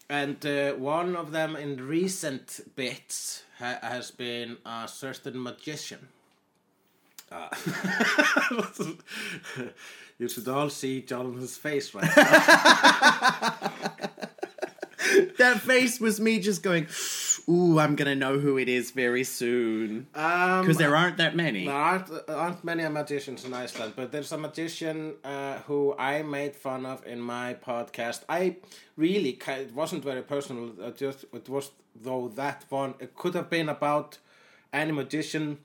[0.10, 6.08] And uh, one of them in recent bits ha- has been a certain magician.
[7.30, 7.50] Uh,
[10.18, 13.72] you should all see Jonathan's face right now.
[15.38, 16.88] That face was me just going,
[17.50, 21.66] "Ooh, I'm gonna know who it is very soon." Um, Because there aren't that many.
[21.66, 26.56] there aren't, aren't many magicians in Iceland, but there's a magician uh, who I made
[26.56, 28.20] fun of in my podcast.
[28.28, 28.58] I
[28.98, 30.74] really it wasn't very personal.
[30.82, 32.94] uh, just it was though that one.
[33.00, 34.18] It could have been about
[34.74, 35.58] any magician,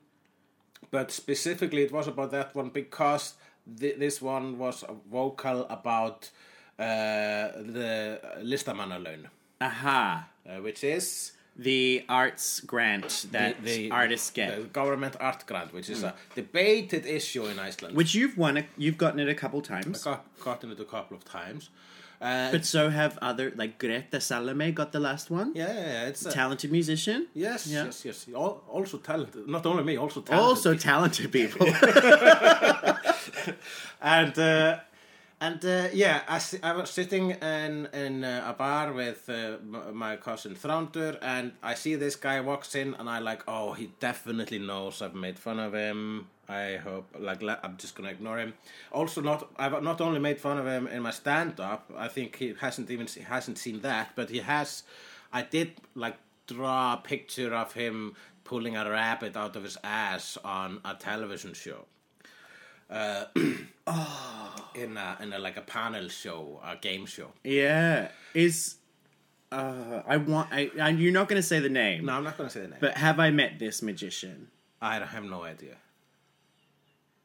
[0.91, 3.35] but specifically it was about that one because
[3.81, 6.31] th- this one was vocal about
[6.79, 6.85] uh,
[7.77, 9.27] the listamannalaun,
[9.61, 10.29] Aha.
[10.49, 15.91] uh, which is The arts grant that the artists get, the government art grant, which
[15.91, 17.95] is a debated issue in Iceland.
[17.95, 18.57] which you've won.
[18.57, 19.99] A, you've gotten it a couple times.
[19.99, 21.69] I've got gotten it a couple of times.
[22.23, 25.53] Uh, But so have other like Greta Salome got the last one.
[25.55, 27.27] yeah, yeah, yeah, it's a, Talented musician.
[27.35, 27.85] yes, Yeah.
[27.87, 28.27] yes, yes.
[28.35, 29.47] Al- Also talented.
[29.49, 30.49] Not only me, also talented.
[30.49, 31.67] Also talented people.
[34.01, 34.79] and uh,
[35.43, 39.57] and uh, yeah, I, I was sitting in in uh, a bar with uh,
[39.93, 43.91] my cousin Thrandur, and I see this guy walks in, and I like, oh, he
[43.99, 46.29] definitely knows I've made fun of him.
[46.49, 48.55] I hope, like, I'm just gonna ignore him.
[48.93, 51.91] Also, not I've not only made fun of him in my stand up.
[51.97, 54.85] I think he hasn't even he hasn't seen that, but he has.
[55.33, 60.39] I did like draw a picture of him pulling a rabbit out of his ass
[60.45, 61.87] on a television show
[64.75, 67.29] in a in a like a panel show, a game show.
[67.45, 68.09] yeah.
[68.35, 68.77] Is
[69.51, 70.49] uh, I want.
[70.53, 72.07] I, I you're not going to say the name.
[72.07, 72.79] No, I'm not gonna say the name.
[72.81, 74.49] But have I met this magician?
[74.81, 75.77] I have no idea.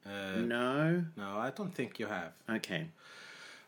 [0.06, 1.06] Uh, No.
[1.16, 2.32] no, I don't think you have.
[2.50, 2.88] Okay.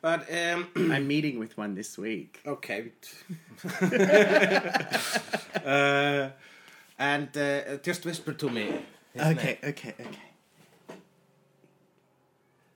[0.02, 2.40] But um, I'm meeting with one this week.
[2.46, 2.92] okay.
[5.66, 6.30] uh,
[6.98, 8.64] and uh, just whisper to me.
[8.66, 8.84] name.
[9.38, 9.58] Okay.
[9.64, 9.94] Okay.
[10.00, 10.29] Okay.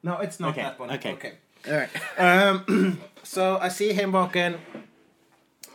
[0.03, 0.91] No, it's not Okay, that one.
[0.91, 1.13] okay.
[1.13, 1.33] okay.
[1.67, 1.89] All right.
[2.19, 4.55] Um, so I see him walking,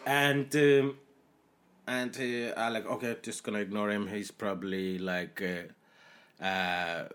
[0.07, 0.97] and um,
[1.87, 4.07] and uh, I like okay, just gonna ignore him.
[4.09, 5.41] He's probably like.
[5.43, 5.73] Uh,
[6.45, 7.09] uh,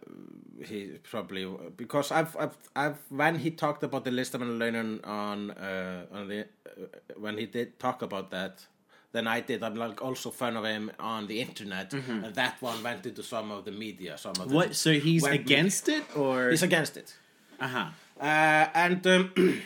[0.65, 1.47] he probably
[1.78, 6.88] because I've, I've I've when he talked about the listamannalaun on uh, on the uh,
[7.17, 8.65] when he did talk about that
[9.13, 12.83] then I did I'm like also fan of him on the internet and that one
[12.83, 14.75] went into some of the media some of the What?
[14.75, 17.15] So he's against it, or he's against it
[17.60, 17.87] uh huh.
[18.19, 19.31] uh, and um,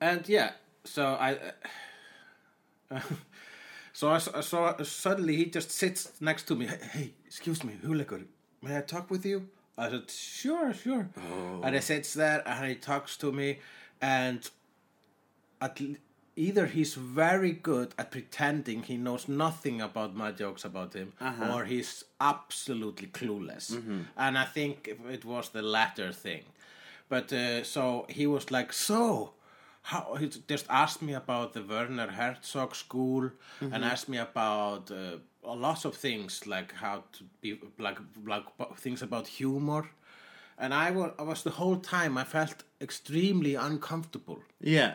[0.00, 0.50] and yeah,
[0.84, 1.38] so I.
[2.90, 3.00] Uh,
[3.98, 6.66] So I saw suddenly he just sits next to me.
[6.66, 8.26] Hey, hey excuse me, Hugleikur,
[8.62, 9.48] may I talk with you?
[9.76, 11.08] I said, sure, sure.
[11.16, 11.62] Oh.
[11.64, 13.58] And he sits there and he talks to me,
[14.00, 14.48] and
[15.60, 15.80] at
[16.46, 21.12] either he's very good at pretending he knows nothing about my jokes about him,
[21.52, 23.66] or he's absolutely clueless.
[24.16, 24.74] And I think
[25.16, 26.44] it was the latter thing.
[27.08, 29.32] But uh, so he was like, so.
[29.82, 33.30] How, he just asked me about the Werner Herzog school
[33.72, 38.44] and asked me about uh, a lots of things like how to be like like
[38.76, 39.82] things about humor,
[40.58, 44.94] and I was, I was the whole time I felt extremely uncomfortable Yeah.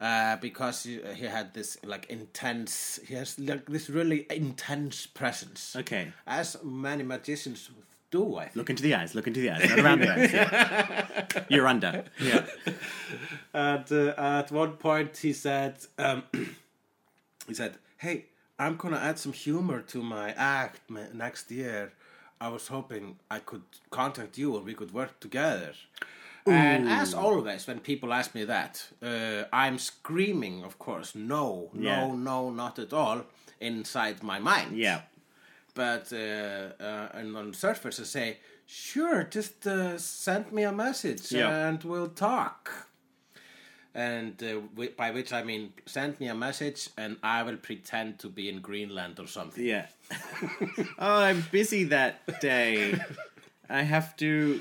[0.00, 5.74] Uh, because he, he had this like intense he has like this really intense presence
[5.76, 6.12] Okay.
[6.26, 7.70] as many magicians
[8.10, 9.14] do I think Look into the eyes.
[9.16, 9.68] Look into the eyes.
[9.70, 10.32] Not around the eyes.
[10.32, 11.44] Yeah.
[11.48, 12.04] You're under.
[12.20, 12.44] Yeah.
[13.52, 16.22] and uh, at one point he said um,
[17.48, 18.26] he said hey
[18.58, 20.80] I'm gonna add some humor to my act
[21.12, 21.92] next year
[22.40, 25.72] I was hoping I could contact you and we could work together
[26.46, 31.82] and as always when people ask me that uh, I'm screaming of course no no
[31.82, 32.14] Yeah.
[32.14, 33.24] no not at all
[33.60, 35.00] inside my mind Yeah.
[35.74, 36.16] but uh,
[36.88, 38.36] uh, and on the surface I say,
[38.66, 41.68] sure, just uh, send me a message Yeah.
[41.68, 42.70] and we'll talk.
[43.96, 44.60] And uh,
[44.96, 48.60] by which I mean, send me a message and I will pretend to be in
[48.60, 49.64] Greenland or something.
[49.64, 49.86] Yeah.
[50.98, 52.98] oh, I'm busy that day.
[53.68, 54.60] I have to.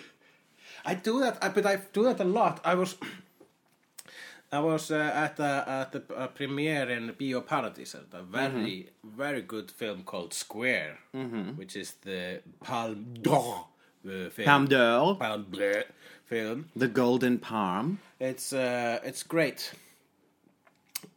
[0.86, 2.60] I do that, but I do that a lot.
[2.66, 2.96] I was,
[4.52, 9.42] I was uh, at the at the uh, premiere in Bio Paradise, a very very
[9.42, 11.00] good film called Square,
[11.56, 13.68] which is the Palme d'Or
[14.06, 14.46] uh, film.
[14.46, 15.16] Palme d'Or.
[15.16, 15.84] Palme d'Or
[16.26, 16.70] film.
[16.76, 18.00] The Golden Palm.
[18.20, 19.74] It's uh, it's great.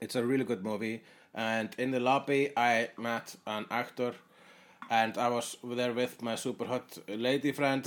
[0.00, 1.02] It's a really good movie.
[1.34, 4.14] And in the lobby, I met an actor,
[4.88, 7.84] and I was there with my super hot lady friend,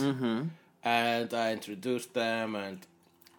[0.83, 2.55] and I introduced them.
[2.55, 2.85] And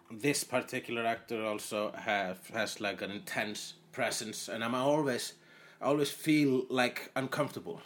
[0.09, 5.33] this particular actor also have has like an intense presence, and I'm always,
[5.81, 7.81] I always feel like uncomfortable.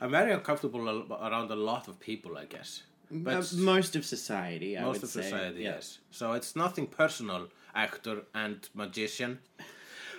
[0.00, 2.82] I'm very uncomfortable around a lot of people, I guess.
[3.10, 5.22] But Uh, most of society, I most of say.
[5.22, 5.74] society, Yeah.
[5.74, 5.98] yes.
[6.10, 9.40] So it's nothing personal, actor and magician.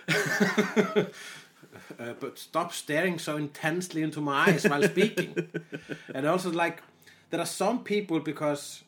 [0.08, 1.04] uh,
[2.20, 5.34] but stop staring so intensely into my eyes while speaking.
[6.14, 6.82] and also, like,
[7.34, 8.84] there are some people because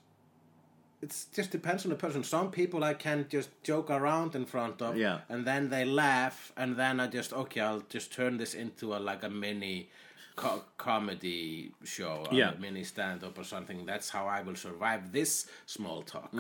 [1.03, 2.23] it just depends on the person.
[2.23, 5.19] Some people I can just joke around in front of, Yeah.
[5.29, 8.99] and then they laugh, and then I just okay, I'll just turn this into a
[9.11, 9.89] like a mini.
[10.37, 12.51] Co- comedy show, Yeah.
[12.53, 13.87] a mini stand up or something.
[13.87, 16.31] That's how I will survive this small talk.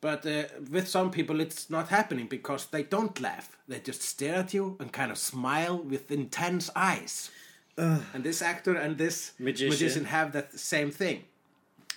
[0.00, 3.56] But uh, with some people, it's not happening because they don't laugh.
[3.66, 7.30] They just stare at you and kind of smile with intense eyes.
[8.14, 10.04] And this actor and this Magician.
[10.04, 11.24] have that same thing.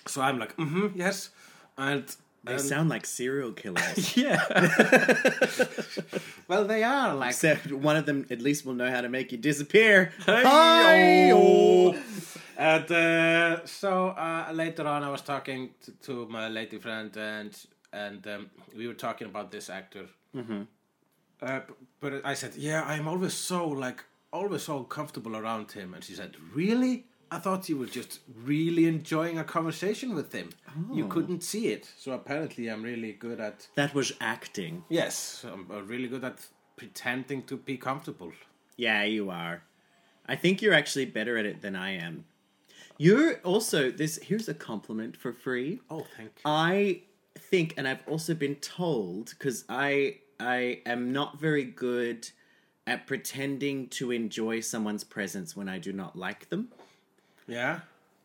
[0.06, 1.30] So I'm like, mm-hmm, yes.
[1.76, 2.04] And,
[2.44, 4.16] They and- sound like serial killers.
[4.24, 4.42] yeah.
[6.48, 7.30] well, they are like.
[7.30, 10.12] Except one of them at least will know how to make you disappear.
[10.26, 11.94] Hi-yo.
[12.56, 17.56] And uh, so uh, later on, I was talking to, to my lady friend, and
[17.92, 20.06] and um, we were talking about this actor.
[20.36, 20.62] Mm-hmm.
[21.40, 21.60] Uh,
[22.00, 26.14] but I said, "Yeah, I'm always so like always so comfortable around him." And she
[26.14, 27.06] said, "Really?
[27.30, 30.50] I thought you were just really enjoying a conversation with him.
[30.92, 31.90] You couldn't see it.
[31.96, 34.84] So apparently, I'm really good at That was acting.
[34.90, 38.32] yes, I'm uh, really good at pretending to be comfortable."
[38.76, 39.62] Yeah, you are.
[40.26, 42.24] I think you're actually better at it than I am.
[42.98, 44.18] You're also this.
[44.22, 45.80] Here's a compliment for free.
[45.90, 46.42] Oh, thank you.
[46.44, 47.02] I
[47.50, 52.30] think, and I've also been told, because I I am not very good
[52.86, 56.68] at pretending to enjoy someone's presence when I do not like them.
[57.46, 57.80] Yeah.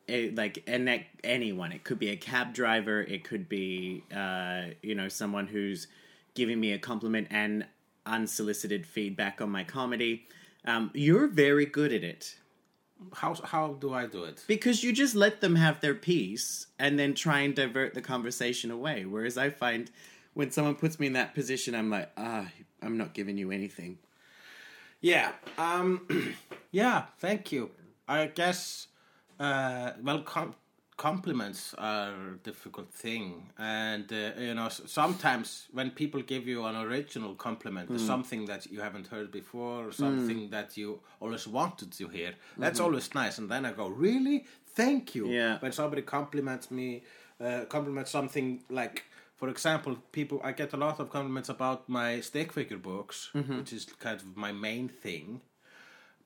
[0.07, 4.63] Eh, like and that, anyone, it could be a cab driver, it could be uh,
[4.81, 5.87] you know someone who's
[6.33, 7.65] giving me a compliment and
[8.05, 10.25] unsolicited feedback on my comedy.
[10.65, 12.35] Um, you're very good at it
[13.13, 14.43] How how do I do it?
[14.47, 18.71] because you just let them have their piece and then try and divert the conversation
[18.71, 19.05] away.
[19.05, 19.91] Whereas I find
[20.33, 22.47] when someone puts me in that position, I'm like, ah,
[22.81, 23.97] I'm not giving you anything.
[25.01, 25.31] Yeah.
[25.57, 26.07] Um.
[26.71, 27.05] yeah.
[27.19, 27.71] Thank you.
[28.07, 28.87] I guess.
[29.39, 29.91] Uh.
[30.03, 30.55] Well, com-
[30.97, 36.65] compliments are a difficult thing, and uh, you know s- sometimes when people give you
[36.65, 37.97] an original compliment, Hmm.
[37.97, 42.79] something that you haven't heard before, or something that you always wanted to hear, that's
[42.79, 43.37] always nice.
[43.37, 44.45] And then I go, really,
[44.75, 45.23] thank you.
[45.25, 45.33] Mm-hmm.
[45.33, 45.59] Yeah.
[45.59, 47.03] When somebody compliments me,
[47.39, 49.03] uh, compliments something like
[49.37, 53.71] for example, people I get a lot of compliments about my stick figure books, which
[53.73, 55.41] is kind of my main thing.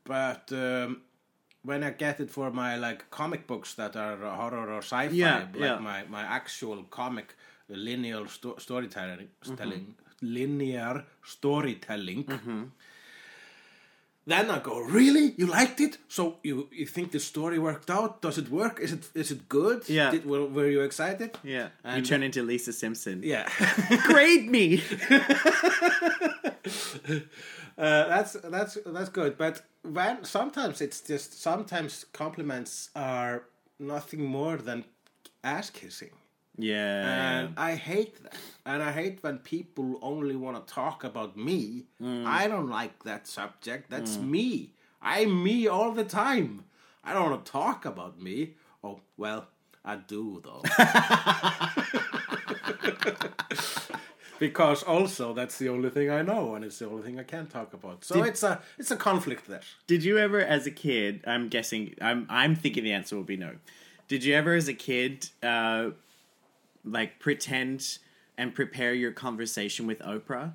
[0.03, 1.01] But um,
[1.63, 5.13] when I get it for my like comic books that are uh, horror or sci-fi,
[5.15, 5.77] Yeah, like yeah.
[5.79, 7.35] my my actual comic
[7.69, 12.25] uh, linear sto- storytelling, telling, linear storytelling.
[14.27, 15.33] Then I go, really?
[15.37, 15.97] You liked it?
[16.07, 18.21] So you you think the story worked out?
[18.21, 18.79] Does it work?
[18.79, 19.89] Is it is it good?
[19.89, 20.11] Yeah.
[20.11, 21.31] Did, were, were you excited?
[21.43, 21.63] Yeah.
[21.83, 23.21] you And- turn into Lisa Simpson.
[23.23, 23.49] Yeah.
[24.07, 24.81] Grade me.
[27.77, 33.43] Uh, that's that's that's good, but when sometimes it's just sometimes compliments are
[33.79, 34.83] nothing more than
[35.43, 36.11] ass kissing,
[36.61, 37.39] Yeah.
[37.39, 38.35] and I hate that.
[38.65, 41.85] And I hate when people only want to talk about me.
[42.01, 42.25] Mm.
[42.25, 43.89] I don't like that subject.
[43.89, 44.73] That's me.
[45.01, 46.65] I'm me all the time.
[47.03, 48.53] I don't want to talk about me.
[48.83, 49.47] Oh well,
[49.83, 50.61] I do though.
[54.41, 57.47] because also that's the only thing I know, and it's the only thing I can
[57.47, 58.03] talk about.
[58.03, 59.61] So Did- it's a it's a conflict there.
[59.87, 63.37] Did you ever, as a kid, I'm guessing, I'm, I'm thinking the answer will be
[63.37, 63.55] no.
[64.07, 65.91] Did you ever, as a kid, uh,
[66.83, 67.97] like pretend
[68.37, 70.53] and prepare your conversation with Oprah?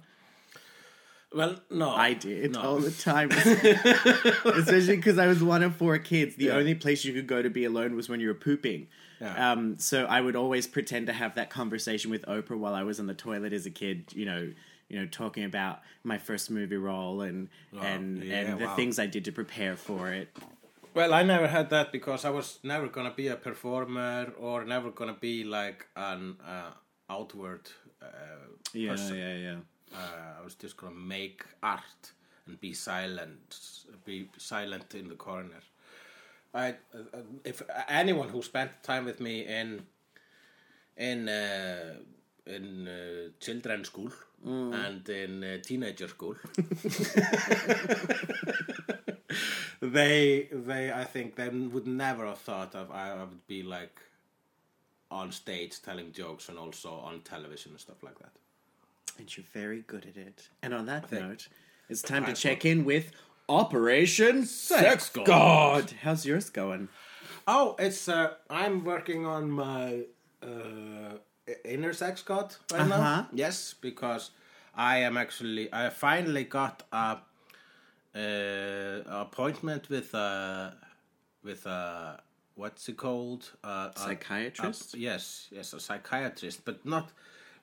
[1.35, 2.61] Well, no, I did No.
[2.61, 3.31] all the time,
[4.45, 6.37] especially because I was one of four kids.
[6.37, 6.53] The Yeah.
[6.57, 8.87] only place you could go to be alone was when you were pooping.
[9.21, 9.53] Yeah.
[9.53, 13.01] Um, so I would always pretend to have that conversation with Oprah while I was
[13.01, 14.13] in the toilet as a kid.
[14.15, 14.53] You know,
[14.89, 17.49] you know, talking about my first movie role and
[17.81, 18.77] and yeah, and the wow.
[18.77, 20.29] things I did to prepare for it.
[20.97, 24.91] Well, I never had that because I was never gonna be a performer or never
[24.91, 26.71] gonna be like an uh,
[27.11, 27.69] outward
[28.01, 28.07] uh,
[28.73, 29.19] Yeah, person.
[29.19, 29.57] yeah, yeah.
[29.93, 32.13] Uh, I was just gonna make art
[32.47, 33.59] and be silent,
[34.07, 35.61] be silent in the corner.
[36.55, 39.85] I, uh, if anyone who spent time with me in
[40.97, 41.97] in uh,
[42.47, 44.13] in uh, children's school
[44.47, 46.37] and in uh, teenager school,
[49.81, 54.01] they they I think they would never have thought of I would be like
[55.11, 58.33] on stage telling jokes and also on television and stuff like that.
[59.19, 60.49] And you're very good at it.
[60.63, 61.49] And on that note,
[61.89, 63.13] it's time to Nice check in with
[63.49, 65.27] Operation Sex God.
[65.27, 65.93] God.
[66.03, 66.89] How's yours going?
[67.47, 70.03] Oh, it's uh, I'm working on my
[70.43, 71.19] uh,
[71.65, 72.89] inner sex god right Uh-huh.
[72.99, 73.29] now.
[73.33, 74.31] Yes, because
[74.75, 77.19] I am actually I finally got a
[78.17, 80.75] uh, appointment with a
[81.43, 82.21] with a
[82.55, 84.95] what's it called uh, a- Psychiatrist?
[84.95, 87.11] a- yes, yes, a psychiatrist, but not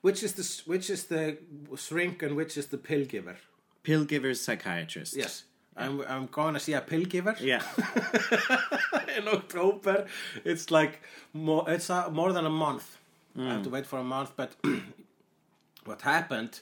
[0.02, 1.38] which is the which is the
[1.76, 3.38] shrink and which is the pill giver.
[3.84, 5.16] Pill giver's psychiatrist.
[5.16, 5.44] Yes.
[5.76, 7.36] I'm I'm going to see a pill giver.
[7.42, 7.64] Yeah.
[9.18, 10.06] in October.
[10.46, 11.02] It's like
[11.34, 11.64] more.
[11.68, 12.98] It's uh, more than a month.
[13.36, 14.34] I have to wait for a month.
[14.36, 14.52] But
[15.86, 16.62] what happened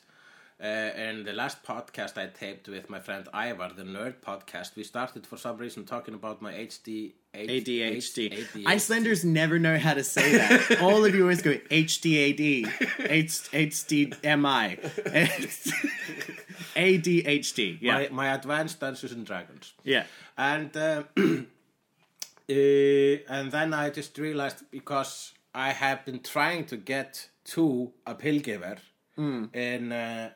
[0.61, 4.83] uh, in the last podcast I taped with my friend Ivar, the nerd podcast, we
[4.83, 8.31] started for some reason talking about my HD, ADHD.
[8.31, 8.63] ADHD.
[8.67, 10.81] Icelanders never know how to say that.
[10.81, 12.67] All of you always go HDAD,
[12.99, 14.77] H- HDMI,
[16.75, 17.77] ADHD.
[17.81, 17.93] Yeah.
[17.93, 19.73] My, my advanced Dungeons and Dragons.
[19.83, 20.03] yeah.
[20.37, 21.21] and uh, uh,
[22.49, 28.39] and then I just realized because I have been trying to get to a pill
[28.39, 28.77] giver
[29.17, 30.31] in uh,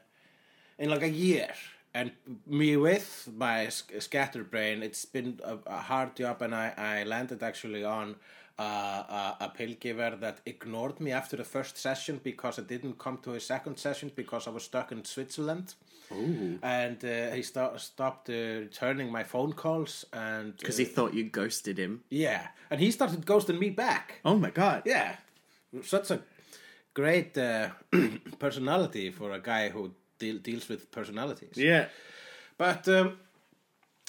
[0.77, 1.49] in like a year,
[1.93, 2.11] and
[2.45, 7.43] me with my sc- scatterbrain, it's been a, a hard job, and I I landed
[7.43, 8.15] actually on.
[8.57, 12.97] Uh, a, a pill giver that ignored me after the first session because I didn't
[12.97, 15.75] come to a second session because I was stuck in Switzerland
[16.63, 21.13] and uh, he sto- stopped uh, returning my phone calls and Because uh, he thought
[21.13, 22.03] you ghosted him.
[22.09, 24.83] yeah and he started ghosting me back Oh my god.
[24.85, 25.17] yeah
[25.83, 26.21] such a
[26.93, 27.71] great uh,
[28.39, 31.55] personality for a guy who deal- deals with personalities.
[31.55, 31.85] Yeah.
[32.57, 33.17] but um,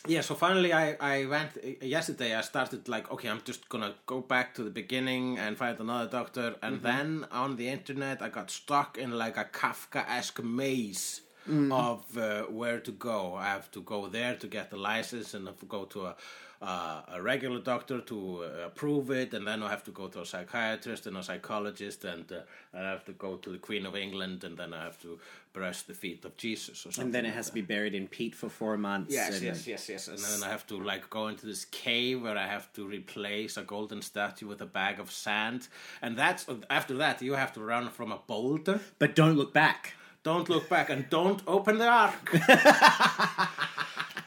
[0.07, 3.95] yeah so finally I, I went uh, yesterday I started like okay I'm just gonna
[4.07, 6.55] go back to the beginning and find another doctor.
[6.63, 11.23] And then on the internet I got stuck in like a Kafka-esque maze
[11.71, 13.35] of uh, where to go.
[13.37, 16.07] I have to go there to get the license and I have to go to
[16.07, 16.17] a
[16.63, 20.23] uh, a regular doctor to uh, approve it and then I have to go to
[20.23, 22.41] a psychiatrist and a psychologist and uh,
[22.75, 25.19] I have to go to the Queen of England and then I have to
[25.53, 28.09] brush the feet of Jesus or something And then it has to be buried in
[28.09, 29.13] peat for four months.
[29.13, 30.09] Yes, and- yes, yes, yes.
[30.09, 33.57] And then I have to like go into this cave where I have to replace
[33.57, 35.69] a golden statue with a bag of sand.
[36.01, 38.81] And that's after that you have to run from a boulder.
[38.99, 39.95] But don't look back.
[40.23, 42.35] Don't look back and don't open the ark.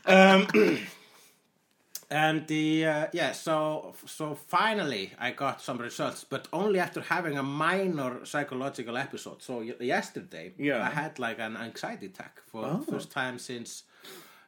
[0.05, 0.47] um,
[2.11, 7.37] And the uh, yeah, so so finally I got some results, but only after having
[7.37, 9.41] a minor psychological episode.
[9.43, 10.81] So y- yesterday, Yeah.
[10.87, 12.77] I had like an anxiety attack for Oh.
[12.77, 13.83] the first time since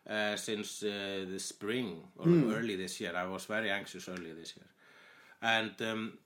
[0.09, 2.51] uh, since uh, the spring or Hmm.
[2.51, 3.15] early this year.
[3.15, 4.67] I was very anxious early this year,
[5.41, 6.17] and um,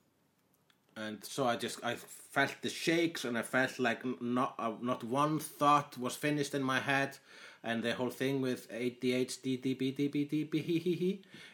[0.96, 1.96] and so I just I
[2.32, 6.62] felt the shakes and I felt like not uh, not one thought was finished in
[6.62, 7.18] my head,
[7.66, 9.58] and the whole thing with ADHD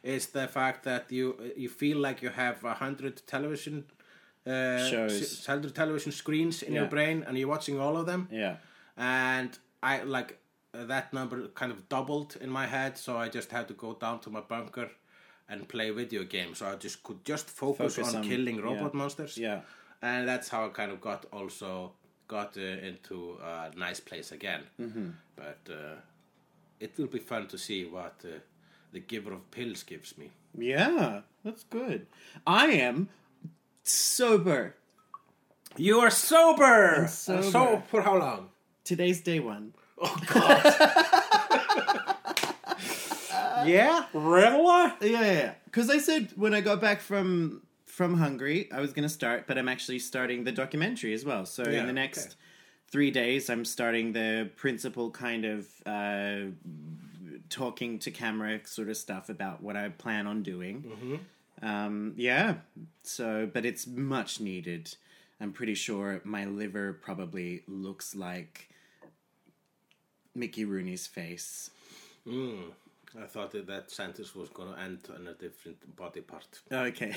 [0.03, 3.85] is the fact that you you feel like you have a hundred television
[4.47, 5.47] uh, Shows.
[5.47, 8.57] hundred television screens in your brain and you're watching all of them Yeah.
[8.97, 9.51] and
[9.83, 10.39] I like
[10.73, 14.21] that number kind of doubled in my head, so I just had to go down
[14.21, 14.89] to my bunker
[15.49, 16.59] and play video games.
[16.59, 18.99] So I just could just focus, Focus on, on- killing robot yeah.
[19.01, 19.37] monsters.
[19.37, 19.61] Yeah.
[20.01, 21.93] and that's how I kind of got also
[22.33, 24.63] got uh, into a nice place again.
[24.81, 25.09] Mm-hmm.
[25.37, 25.97] But uh,
[26.81, 28.39] it will be fun to see what uh,
[28.93, 30.31] the giver of pills gives me.
[30.57, 31.21] Yeah.
[31.45, 32.07] That's good.
[32.47, 33.11] I am
[33.83, 34.77] sober.
[35.77, 37.03] You are sober.
[37.03, 37.43] I'm sober.
[37.43, 38.49] So for how long?
[38.85, 39.75] Today's day one.
[40.01, 40.63] Oh God.
[43.67, 45.13] yeah, really?
[45.13, 45.53] Yeah, yeah.
[45.65, 47.63] Because I said when I got back from
[47.93, 51.45] from Hungary, I was going to start, but I'm actually starting the documentary as well.
[51.45, 52.35] So Yeah, in the next okay.
[52.89, 56.53] three days, I'm starting the principal kind of uh,
[57.51, 61.21] talking to camera sort of stuff about what I plan on doing.
[61.61, 62.55] Um, yeah.
[63.03, 64.97] So, but it's much needed.
[65.39, 68.71] I'm pretty sure my liver probably looks like
[70.35, 71.71] Mickey Rooney's face.
[72.27, 72.73] Mm.
[73.21, 76.61] I thought that that sentence was going to end on a different body part.
[76.71, 77.15] Okay.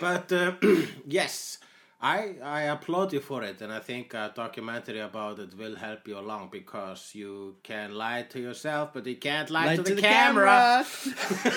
[0.00, 0.52] But uh,
[1.06, 1.58] yes,
[2.04, 6.08] I I applaud you for it, and I think a documentary about it will help
[6.08, 10.02] you along because you can lie to yourself, but you can't lie, Lie to, the,
[10.02, 10.84] camera.
[10.84, 11.52] camera.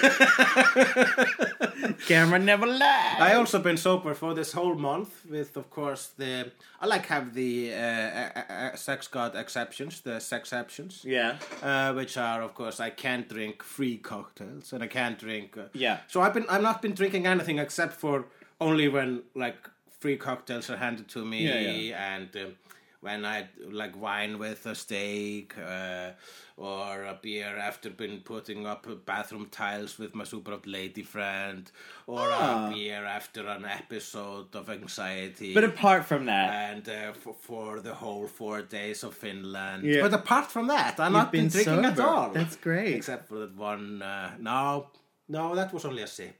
[2.08, 3.20] camera never lies.
[3.20, 7.34] I also been sober for this whole month with, of course, the I like have
[7.34, 11.04] the uh, uh, uh, sex god exceptions, the sexceptions.
[11.04, 11.38] yeah.
[11.64, 15.58] uh, which are of course I can't drink free cocktails and I can't drink.
[15.58, 16.00] Uh, Yeah.
[16.08, 18.26] So I've been I've not been drinking anything except for
[18.62, 19.70] only when like
[20.06, 22.16] free cocktails are handed to me Yeah, yeah.
[22.16, 22.30] and.
[22.36, 22.56] Um,
[23.02, 23.48] when I
[23.82, 26.10] like wine with a steak, uh,
[26.58, 31.64] or a beer after been putting up bathroom tiles with my super hot lady friend,
[32.08, 32.68] or Ah.
[32.68, 37.80] a beer after an episode of anxiety But apart from that, and uh, for, for
[37.88, 39.84] the whole four days of Finland.
[39.84, 40.02] Yeah.
[40.02, 42.30] But apart from that, I've not been, been drinking at all.
[42.40, 42.96] That's great.
[42.96, 44.02] Except for that one.
[44.02, 44.88] Uh, no,
[45.28, 46.40] no, that was only a sip.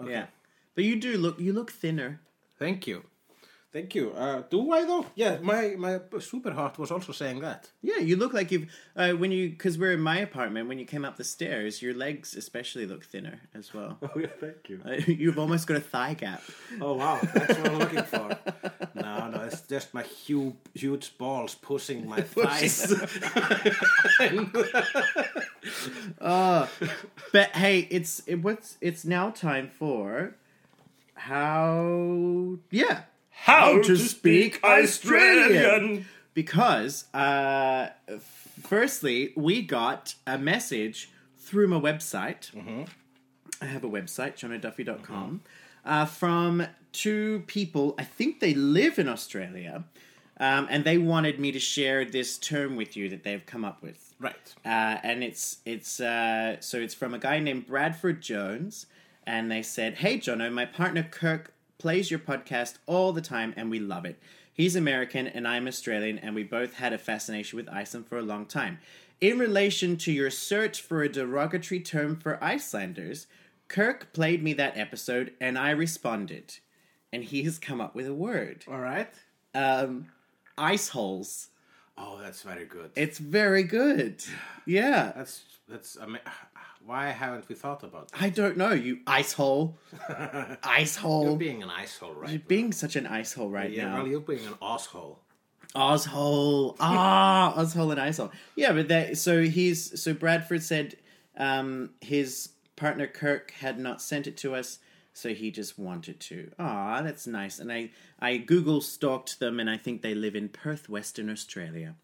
[0.00, 0.12] Okay.
[0.12, 0.26] yeah.
[0.74, 1.36] But you do look.
[1.46, 2.10] You look thinner.
[2.58, 3.04] Thank you.
[3.72, 4.12] Thank you.
[4.12, 5.04] Uh, do I though?
[5.16, 7.68] Yeah, my my super hot was also saying that.
[7.82, 10.66] Yeah, you look like you've uh, when you because we're in my apartment.
[10.68, 13.98] When you came up the stairs, your legs especially look thinner as well.
[14.02, 14.80] Oh yeah, thank you.
[14.82, 16.42] Uh, you've almost got a thigh gap.
[16.80, 18.38] Oh wow, that's what I'm looking for.
[18.94, 22.94] No, no, it's just my huge, huge balls pushing my thighs.
[27.32, 30.36] But hey, it's it, what's it's now time for
[31.26, 36.06] how yeah How to speak Australian.
[36.34, 37.88] because uh,
[38.62, 42.50] firstly we got a message through my website.
[43.62, 45.40] I have a website, jonoduffy.com,
[45.84, 47.94] uh, from two people.
[47.98, 49.84] I think they live in Australia,
[50.38, 53.82] um, and they wanted me to share this term with you that they've come up
[53.82, 54.14] with.
[54.20, 54.54] right.
[54.64, 58.86] Uh, and it's it's uh, so it's from a guy named Bradford Jones,
[59.26, 63.70] and they said, "Hey, Jono, my partner Kirk plays your podcast all the time, and
[63.70, 64.18] we love it.
[64.52, 68.22] He's American, and I'm Australian, and we both had a fascination with Iceland for a
[68.22, 68.78] long time.
[69.20, 73.26] In relation to your search for a derogatory term for Icelanders,
[73.68, 76.58] Kirk played me that episode, and I responded,
[77.12, 79.08] and he has come up with a word: All right.
[79.54, 80.06] um,
[80.56, 81.48] ice holes.
[81.98, 82.90] Oh, that's very good.
[82.94, 84.22] It's very good.
[84.68, 85.96] Yeah." That's that's.
[86.00, 86.18] I mean,
[86.86, 88.22] why haven't we thought about that?
[88.22, 89.76] I don't know, you ice hole.
[90.62, 91.24] ice hole.
[91.24, 92.44] You're being an asshole right You're now.
[92.48, 93.94] being such an ice hole right yeah, now.
[93.98, 95.20] well, you're being an asshole.
[95.74, 96.76] Ozhole.
[96.80, 98.30] Ah, Ozhole and Icehole.
[98.54, 100.96] Yeah, but that so he's so Bradford said
[101.36, 104.78] um his partner Kirk had not sent it to us,
[105.12, 106.50] so he just wanted to.
[106.58, 107.58] Ah, that's nice.
[107.58, 111.94] And I I Google stalked them and I think they live in Perth, Western Australia.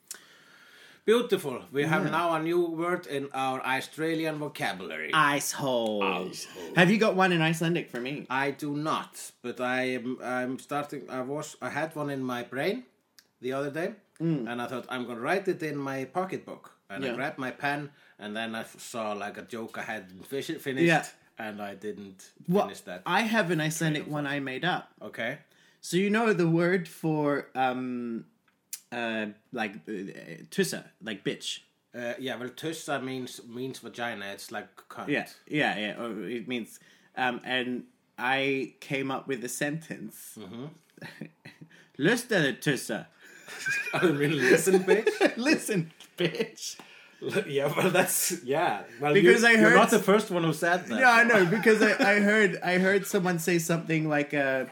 [1.05, 1.62] Beautiful.
[1.72, 5.11] We have now a new word in our Australian vocabulary.
[5.12, 6.00] Icehole.
[6.30, 6.76] Icehole.
[6.76, 8.24] Have you got one in Icelandic for me?
[8.30, 10.18] I do not, but I am.
[10.22, 11.11] I'm starting.
[11.11, 11.57] I was.
[11.61, 12.84] I had one in my brain
[13.40, 16.70] the other day, and I thought I'm gonna write it in my pocketbook.
[16.88, 17.12] And Yeah.
[17.12, 17.90] I grabbed my pen,
[18.20, 21.05] and then I saw like a joke I hadn't fish- finished, Yeah.
[21.36, 23.03] and I didn't Well, finish that.
[23.07, 24.92] I have an Icelandic one I made up.
[25.03, 25.38] okay.
[25.80, 28.24] So you know the word for um,
[28.93, 31.61] uh, like uh, tussa, like bitch.
[31.95, 34.26] Uh, yeah, well, tussa means means vagina.
[34.32, 35.09] It's like cunt.
[35.09, 36.03] Yeah, yeah, yeah.
[36.03, 36.78] Or it means,
[37.16, 37.84] um, and
[38.18, 40.38] I came up with a sentence.
[40.38, 40.66] Mm-hmm.
[41.99, 43.07] Lyssna tussa.
[43.95, 45.36] I mean, listen, bitch.
[45.36, 46.76] Listen, bitch.
[47.47, 48.82] yeah, well, that's yeah.
[49.01, 50.99] Well, Because I you're heard- not the first one who said that.
[50.99, 54.64] Yeah, I know because I, I heard I heard someone say something like uh,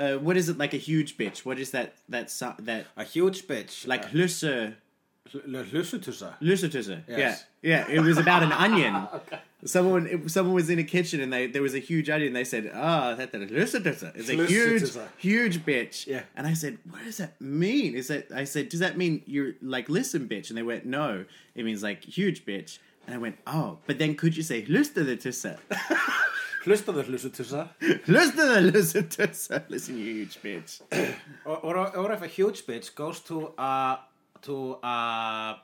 [0.00, 1.38] uh, what is it like a huge bitch?
[1.44, 3.86] What is that that so, that A huge bitch.
[3.86, 4.74] like uh, lysse l-
[5.44, 6.34] listen tussa.
[6.40, 7.02] lysse tussa?
[7.06, 7.86] Yeah, yeah.
[7.88, 8.94] It was about an onion.
[9.64, 12.32] Someone it, someone was in a kitchen and they there was a huge onion.
[12.32, 16.22] They said, "Ah, that that tussa is a huge huge bitch." Yeah.
[16.34, 19.52] And I said, "What does that mean?" Is that I said, "Does that mean you're
[19.60, 23.36] like listen, bitch?" And they went, "No, it means like huge bitch." And I went,
[23.46, 25.58] "Oh, but then could you say tussa?"
[26.64, 27.68] Hlustaðu hlustu tussa.
[28.06, 30.80] Listen, listen to listen, you huge bitch.
[31.44, 33.98] Or, or, or if a huge bitch goes to a
[34.42, 35.56] to a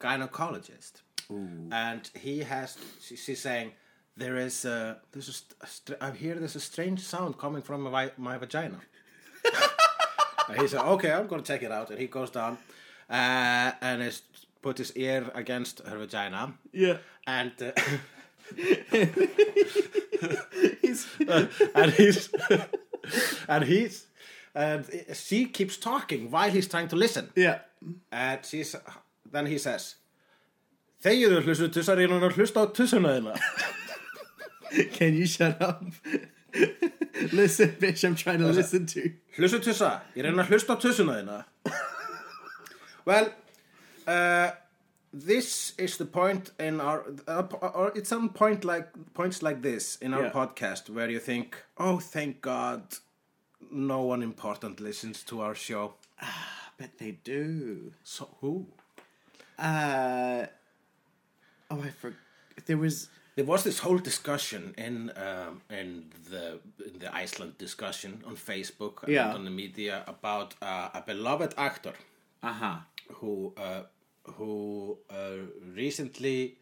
[0.00, 1.02] gynecologist,
[1.70, 3.72] and he has, she, she's saying,
[4.16, 7.62] there is a, there's a, st- a str- I hear there's a strange sound coming
[7.62, 8.80] from my, my vagina.
[10.48, 11.90] and he said, okay, I'm going to check it out.
[11.90, 12.58] And he goes down
[13.08, 14.22] uh, and is,
[14.60, 16.54] put his ear against her vagina.
[16.72, 16.98] Yeah.
[17.26, 17.72] And uh,
[20.82, 21.06] He's,
[21.74, 22.28] and he's
[23.48, 24.06] and he's
[24.54, 24.84] and
[25.14, 27.30] she keeps talking while he's trying to listen.
[27.34, 27.60] yeah.
[28.10, 28.76] And she's
[29.30, 29.96] then he says
[31.02, 33.38] Þegiðu hlustu tussar ég er hlusta á
[34.92, 35.84] Can you shut up?
[37.32, 39.10] listen, bitch, I'm trying to listen to.
[39.36, 41.44] Hlustu tussa, ég er að hlusta á tussuna þína
[43.04, 43.32] Well
[44.06, 44.50] uh,
[45.12, 49.96] this is the point in our uh, or it's some point like points like this
[49.96, 50.32] in our Yeah.
[50.32, 52.82] podcast where you think oh thank god
[53.70, 55.94] no one important listens to our show
[56.78, 57.92] But they do.
[58.04, 58.66] so who
[59.58, 60.46] Uh,
[61.70, 62.18] oh, I forgot.
[62.66, 63.08] There was.
[63.36, 68.94] There was this whole discussion in um, in the in the Iceland discussion on Facebook
[69.08, 69.28] Yeah.
[69.28, 71.94] and on the media about uh, a beloved actor
[72.42, 72.76] Uh huh.
[73.20, 73.82] who uh,
[74.24, 76.58] who uh, recently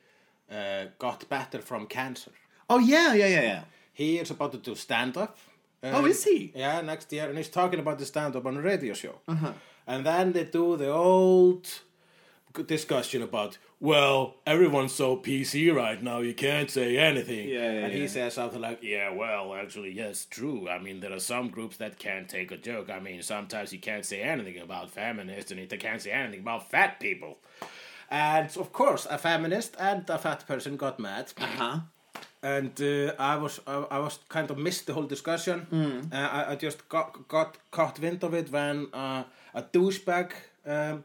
[0.50, 2.32] uh, got better from cancer.
[2.68, 3.62] Oh, yeah, yeah, yeah, yeah.
[3.92, 5.38] He is about to do stand up.
[5.82, 6.52] Oh, is he?
[6.54, 9.20] Yeah, next year, and he's talking about the stand up on a radio show.
[9.26, 9.52] Uh-huh.
[9.86, 11.66] And then they do the old
[12.66, 17.48] discussion about, well, everyone's so PC right now, you can't say anything.
[17.48, 18.07] Yeah, yeah, and he yeah.
[18.09, 20.68] says something like, yeah, well, actually, yes, true.
[20.68, 22.90] I mean, there are some groups that can't take a joke.
[22.90, 26.70] I mean, sometimes you can't say anything about feminists, and they can't say anything about
[26.70, 27.38] fat people.
[28.11, 31.78] And of course, a feminist and a fat person got mad Uh huh.
[32.42, 35.66] and uh, I was I, I was kind of missed the whole discussion.
[36.12, 39.22] Uh, I, I just got got caught wind of it when uh,
[39.55, 40.32] a douchebag
[40.66, 41.05] um,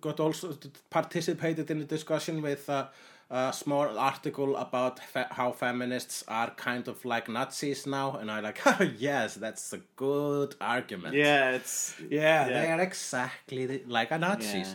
[0.00, 0.56] got also
[0.90, 2.88] participated in the discussion with a,
[3.30, 8.40] a small article about fe- how feminists are kind of like Nazis now, and I
[8.40, 8.60] like,
[8.98, 11.14] yes, that's a good argument.
[11.14, 11.94] Yeah, it's.
[12.10, 12.60] yeah, Yeah.
[12.62, 14.68] they are exactly the, like a Nazis.
[14.68, 14.74] Yeah.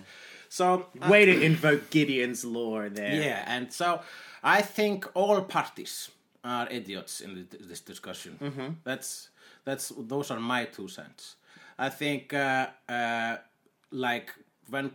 [0.50, 3.22] So uh, Way to invoke Godwin's law there.
[3.22, 4.02] yeah, and so
[4.44, 6.12] I think all parties
[6.44, 8.38] are idiots in this discussion.
[8.42, 8.68] Mm-hmm.
[8.84, 9.30] That's
[9.66, 11.36] that's those are my two cents.
[11.78, 13.38] I think uh, uh,
[13.92, 14.34] like
[14.70, 14.92] when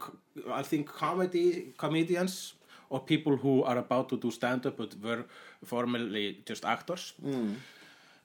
[0.53, 2.55] I think comedy comedians
[2.89, 5.25] or people who are about to do stand up but were
[5.65, 7.55] formerly just actors, Mm.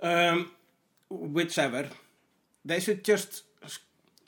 [0.01, 0.51] um,
[1.09, 1.89] whichever,
[2.63, 3.43] they should just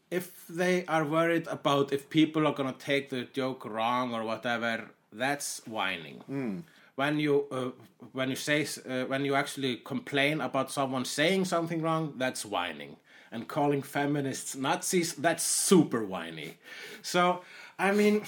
[0.09, 4.89] if they are worried about if people are gonna take the joke wrong or whatever,
[5.11, 6.63] that's whining.
[6.95, 7.71] When you uh,
[8.13, 12.95] when you say uh, when you actually complain about someone saying something wrong, that's whining.
[13.32, 16.57] And calling feminists Nazis, that's super whiny.
[17.01, 17.41] So
[17.80, 18.21] I mean,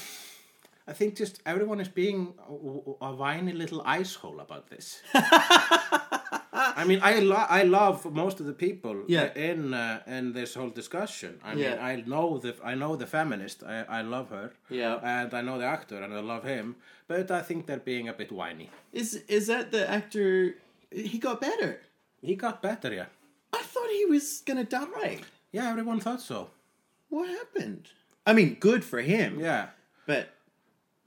[0.87, 5.01] I think just everyone is being a, a whiny little ice hole about this.
[6.51, 9.33] I mean, I lo- I love most of the people Yeah.
[9.35, 11.39] in uh, in this whole discussion.
[11.43, 11.85] I mean, Yeah.
[11.91, 13.63] I know the I know the feminist.
[13.63, 14.51] I, I love her.
[14.69, 14.99] Yeah.
[15.03, 16.75] and I know the actor, and I love him.
[17.07, 18.69] But I think they're being a bit whiny.
[18.93, 20.55] Is is that the actor?
[20.91, 21.79] He got better.
[22.21, 23.05] He got better, yeah.
[23.53, 25.19] I thought he was gonna die.
[25.51, 26.49] Yeah, everyone thought so.
[27.09, 27.89] What happened?
[28.25, 29.39] I mean, good for him.
[29.39, 29.69] Yeah.
[30.05, 30.29] But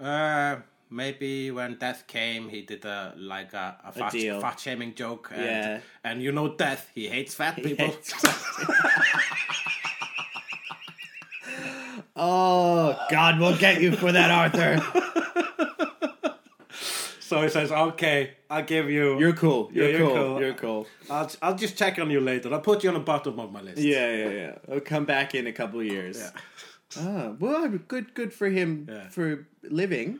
[0.01, 0.57] Uh,
[0.91, 5.31] maybe when death came, he did a like a, a, fat, fat shaming joke.
[5.33, 5.81] And, Yeah.
[6.03, 6.91] And you know, death.
[6.95, 7.95] He hates fat people.
[12.17, 14.81] oh God, we'll get you for that, Arthur.
[17.33, 18.19] So he says, "Okay,
[18.51, 19.19] I'll give you.
[19.19, 19.71] You're cool.
[19.73, 20.17] You're, Yeah, you're cool.
[20.17, 20.41] cool.
[20.43, 20.87] You're cool.
[21.09, 22.53] I'll I'll just check on you later.
[22.53, 24.55] I'll put you on the bottom of my list." Yeah, yeah, yeah.
[24.71, 26.19] I'll come back in a couple of years.
[26.19, 26.31] Yeah.
[27.05, 29.09] Ah, well, good, good for him Yeah.
[29.09, 30.19] for living.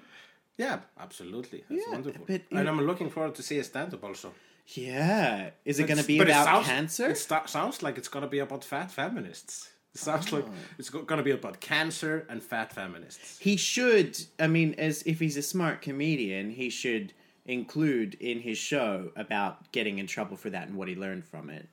[0.57, 1.65] Yeah, absolutely.
[1.69, 2.25] That's Yeah, wonderful.
[2.27, 4.33] but and I'm looking forward to see a stand-up also.
[4.69, 5.51] Yeah.
[5.67, 7.07] Is it going to be but it about sounds- cancer?
[7.11, 9.69] It sta- sounds like it's going to be about fat feminists.
[9.95, 10.47] It sounds like
[10.79, 13.39] it's going to be about cancer and fat feminists.
[13.39, 14.19] He should.
[14.39, 17.13] I mean, as if he's a smart comedian, he should
[17.45, 21.51] include in his show about getting in trouble for that and what he learned from
[21.51, 21.69] it.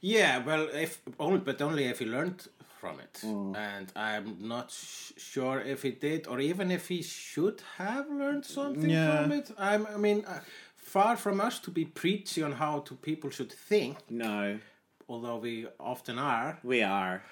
[0.00, 2.46] Yeah, well, if only, but only if he learned
[2.80, 3.56] from it, Mm.
[3.56, 8.44] and I'm not sh- sure if he did, or even if he should have learned
[8.46, 9.22] something Yeah.
[9.22, 9.50] from it.
[9.58, 10.40] I'm, I mean, uh,
[10.76, 14.58] far from us to be preachy on how to people should think, No,
[15.10, 16.58] although we often are.
[16.62, 17.22] we are.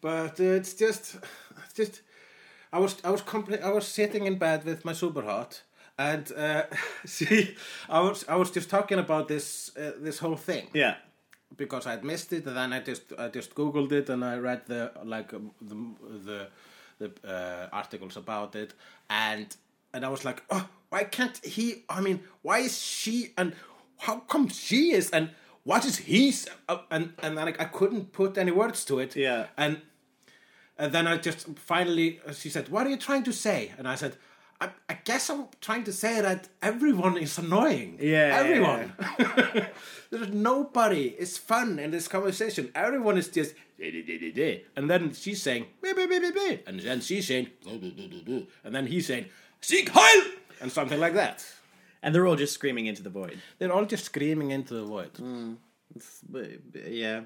[0.00, 1.16] But uh, it's just,
[1.64, 2.02] it's just.
[2.72, 5.62] I was I was compl- I was sitting in bed with my super hot,
[5.98, 6.62] and uh,
[7.04, 7.54] see,
[7.88, 10.94] I was I was just talking about this uh, this whole thing Yeah.
[11.56, 14.62] because I'd missed it, and then I just I just googled it and I read
[14.66, 15.76] the like um, the
[16.26, 16.48] the
[16.98, 18.74] the uh, articles about it,
[19.08, 19.46] and
[19.94, 21.84] and I was like, oh, why can't he?
[21.88, 23.32] I mean, why is she?
[23.38, 23.54] And
[23.98, 25.10] how come she is?
[25.10, 25.30] And
[25.70, 26.32] what is he?
[26.68, 29.16] uh, And and then I, I couldn't put any words to it.
[29.16, 29.46] Yeah.
[29.64, 29.74] and.
[30.78, 31.40] And then I just
[31.72, 34.12] finally, she said, "What are you trying to say?" And I said,
[34.60, 37.96] "I, I guess I'm trying to say that everyone is annoying.
[37.98, 38.92] Yeah, yeah, everyone.
[40.10, 41.04] There's nobody.
[41.22, 42.64] It's fun in this conversation.
[42.74, 43.54] Everyone is just,
[44.76, 47.46] and then she's saying, and then she's saying,
[48.64, 49.26] and then he's saying,
[49.62, 50.22] Sieg Heil,
[50.60, 51.44] and something like that.
[52.06, 53.38] And they're all just screaming into the void.
[53.58, 55.10] They're all just screaming into the void.
[55.16, 55.54] Hmm.
[56.30, 57.22] But, but, yeah.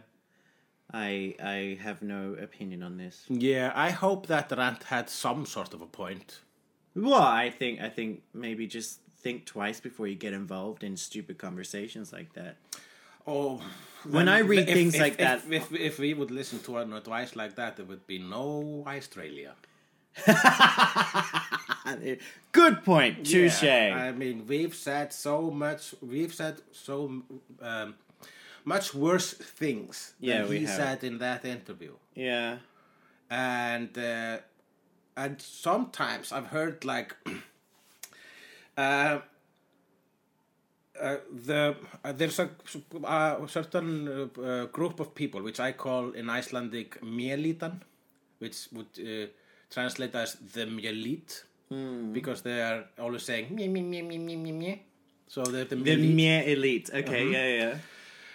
[0.93, 3.25] I I have no opinion on this.
[3.29, 6.41] Yeah, I hope that rant had some sort of a point.
[6.97, 11.37] Well, I think I think maybe just think twice before you get involved in stupid
[11.39, 12.57] conversations like that.
[13.27, 13.61] Oh,
[14.11, 16.79] When I read if- things if- like if- that- if, if we would listen to
[16.79, 19.53] an advice like that, there would be no Australia.
[22.53, 23.25] Good point.
[23.27, 23.63] Touche.
[23.63, 25.95] Yeah, I mean, we've said so much.
[26.03, 27.23] We've said so
[27.63, 27.95] um,
[28.65, 30.77] much worse things Yeah, than we he have.
[30.77, 31.93] said in that interview.
[32.15, 32.57] yeah.
[33.31, 34.39] and uh,
[35.17, 37.15] and sometimes I've heard like
[38.77, 39.19] uh,
[41.01, 41.17] uh,
[41.47, 42.51] the uh, there's a,
[43.05, 47.81] a certain uh, uh, group of people which I call in Icelandic mjelitan,
[48.39, 49.27] which would uh,
[49.71, 50.67] translate as the
[51.71, 54.83] mjelit, because they are always saying me me me me me me me.
[55.29, 56.15] So they're the The mjelit.
[56.15, 56.91] mere elite.
[56.95, 57.33] Okay, Uh-huh.
[57.33, 57.79] yeah, yeah.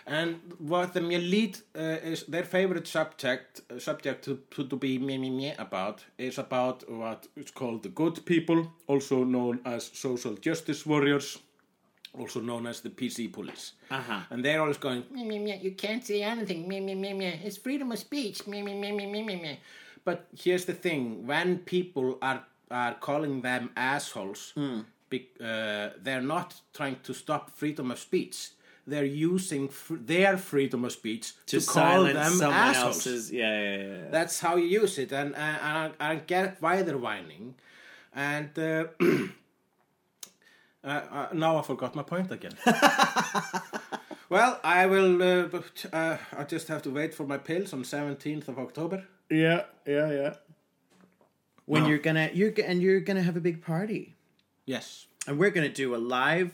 [0.07, 4.99] And what the Mjelit uh, is their favorite subject uh, subject to, to, to be
[4.99, 9.89] me me me about is about what is called the good people, also known as
[9.93, 11.39] social justice warriors,
[12.13, 13.71] also known as the PC police.
[13.89, 14.19] Uh-huh.
[14.29, 15.59] And they're always going, Meh, meh, meh.
[15.63, 16.67] You can't say anything.
[16.67, 17.39] Meh, meh, meh, meh.
[17.43, 18.45] It's freedom of speech.
[18.47, 19.55] Meh, meh, meh, meh, meh, meh, meh.
[20.03, 24.53] But here's the thing: when people are are calling them assholes,
[25.09, 28.49] be, uh, they're not trying to stop freedom of speech.
[28.87, 32.95] They're using fr- their freedom of speech To, to, call silence them someone assholes.
[33.07, 33.31] else's.
[33.31, 34.09] Yeah, yeah, yeah.
[34.11, 37.55] That's how you use it, and, and, and I, I get why they're whining.
[38.13, 38.85] And uh,
[40.83, 42.53] uh, uh, now I forgot my point again.
[44.29, 45.21] well, I will.
[45.21, 49.03] Uh, but, uh, I just have to wait for my pills on seventeenth of October.
[49.29, 50.33] Yeah, yeah, yeah.
[51.65, 51.89] When No.
[51.89, 54.15] you're gonna you're and you're gonna have a big party,
[54.65, 56.51] Yes, and we're gonna do a live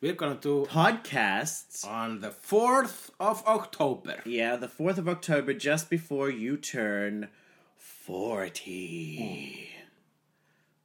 [0.00, 4.20] we're gonna do podcasts on the 4th of October.
[4.24, 7.28] Yeah, the fourth of October, just before you turn
[7.76, 9.68] forty.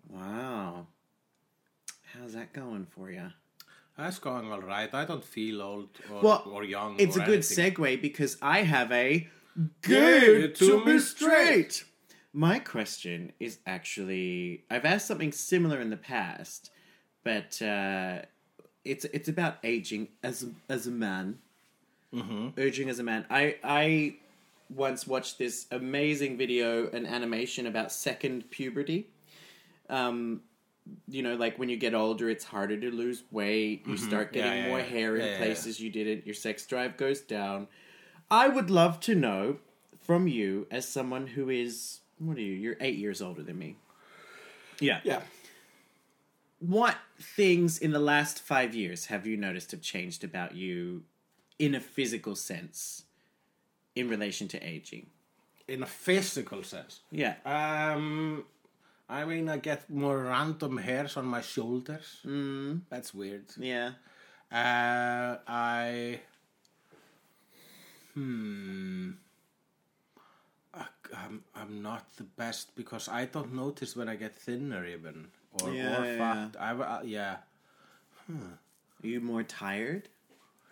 [0.09, 0.87] Wow,
[2.13, 3.31] how's that going for you?
[3.97, 4.93] That's going all right.
[4.93, 6.99] I don't feel old or, Well, or young.
[6.99, 7.73] It's or a good anything.
[7.73, 9.27] segue because I have a
[9.81, 11.83] Good to be straight.
[12.37, 16.69] My question is actually I've asked something similar in the past,
[17.23, 18.19] but uh,
[18.85, 21.39] it's it's about aging as as a man.
[22.13, 22.49] Mm-hmm.
[22.59, 23.25] Aging as a man.
[23.31, 24.17] I I
[24.69, 29.07] once watched this amazing video, an animation about second puberty.
[29.89, 30.41] Um,
[31.07, 33.87] you know, like when you get older, it's harder to lose weight.
[33.87, 34.37] You start Mm-hmm.
[34.37, 34.85] Yeah, getting yeah, more yeah.
[34.85, 36.27] hair in Yeah, yeah, places you didn't.
[36.27, 37.67] Your sex drive goes down.
[38.29, 39.57] I would love to know
[39.99, 42.53] from you, as someone who is, what are you?
[42.53, 43.75] You're eight years older than me.
[44.79, 44.99] Yeah.
[45.03, 45.21] Yeah.
[46.59, 51.03] What things in the last five years have you noticed have changed about you
[51.59, 53.03] in a physical sense
[53.95, 55.07] in relation to aging?
[55.67, 57.01] In a physical sense.
[57.11, 57.35] Yeah.
[57.45, 58.45] Um,
[59.09, 62.19] I mean, I get more random hairs on my shoulders.
[62.25, 62.81] Mm.
[62.89, 63.45] That's weird.
[63.57, 63.91] Yeah.
[64.51, 66.21] Uh, I.
[68.13, 69.11] Hmm.
[71.13, 75.27] I, I'm, I'm not the best because I don't notice when I get thinner, even.
[75.61, 76.55] Or, Yeah, or yeah, fat.
[76.59, 77.37] I, uh, yeah.
[78.29, 80.09] Are you more tired?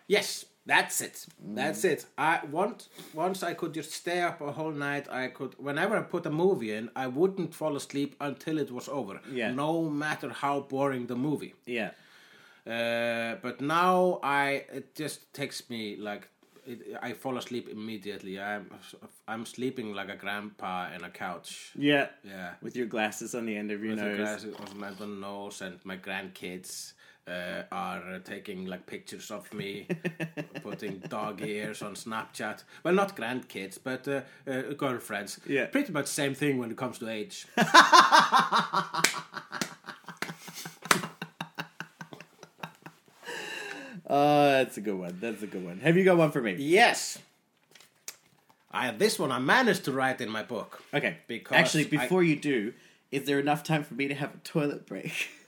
[0.08, 1.26] Yes, that's it.
[1.40, 2.06] That's it.
[2.18, 5.08] I once once I could just stay up a whole night.
[5.10, 8.88] I could whenever I put a movie in, I wouldn't fall asleep until it was
[8.88, 9.20] over.
[9.32, 9.52] Yeah.
[9.52, 11.54] No matter how boring the movie.
[11.66, 11.90] Yeah.
[12.66, 16.28] Uh, but now I it just takes me like
[16.66, 18.40] it, I fall asleep immediately.
[18.40, 18.70] I'm
[19.28, 21.70] I'm sleeping like a grandpa in a couch.
[21.76, 22.08] Yeah.
[22.24, 22.54] Yeah.
[22.62, 24.16] With your glasses on the end of your With nose.
[24.18, 26.92] glasses on my nose, and my grandkids
[27.28, 29.86] uh, are taking like pictures of me,
[30.62, 32.62] putting dog ears on Snapchat.
[32.84, 35.40] Well, not grandkids, but uh, uh, girlfriends.
[35.46, 35.66] Yeah.
[35.66, 37.46] pretty much same thing when it comes to age.
[44.08, 45.18] Oh, that's a good one.
[45.20, 45.80] That's a good one.
[45.80, 46.54] Have you got one for me?
[46.58, 47.18] yes,
[48.70, 50.82] I have this one I managed to write in my book.
[50.92, 51.16] Okay.
[51.26, 52.74] Because Actually, I- before you do,
[53.10, 55.30] is there enough time for me to have a toilet break?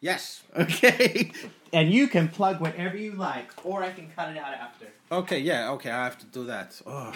[0.00, 0.42] Yes.
[0.54, 1.32] okay.
[1.72, 4.86] And you can plug whatever you like, or I can cut it out after.
[5.10, 6.78] Okay, yeah, okay, I have to do that.
[6.86, 7.12] Oh.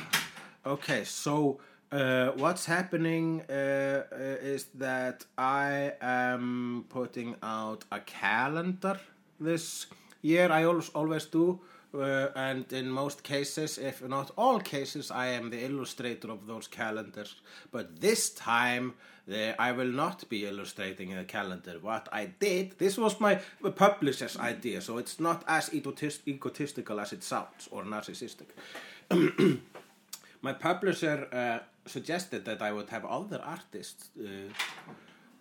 [0.64, 1.60] Okay, so
[1.92, 3.52] uh, what's happening uh,
[4.10, 4.16] uh,
[4.54, 8.98] is that I am putting out a calendar
[9.38, 9.86] this
[10.22, 10.50] year.
[10.50, 11.60] I always, always do.
[11.94, 16.66] Uh, and in most cases, if not all cases, I am the illustrator of those
[16.66, 17.36] calendars.
[17.72, 18.94] But this time,
[19.26, 21.78] the, I will not be illustrating a calendar.
[21.80, 23.36] What I did, this was my
[23.74, 28.48] publisher's idea, so it's not as egotist- egotistical as it sounds or narcissistic.
[30.42, 31.58] my publisher uh,
[31.88, 34.52] suggested that I would have other artists uh,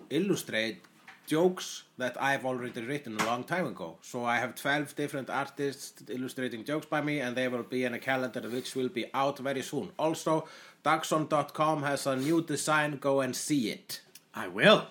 [0.10, 0.82] illustrate
[1.28, 3.98] jokes that I've already written a long time ago.
[4.02, 7.94] So I have 12 different artists illustrating jokes by me, and they will be in
[7.94, 9.92] a calendar which will be out very soon.
[10.00, 10.48] Also,
[10.84, 12.98] Dagsson.com has a new design.
[12.98, 14.02] Go and see it.
[14.34, 14.88] I will.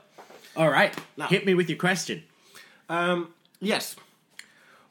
[0.57, 0.95] All right.
[1.17, 2.23] Now- Hit me with your question.
[2.89, 3.97] Um, yes.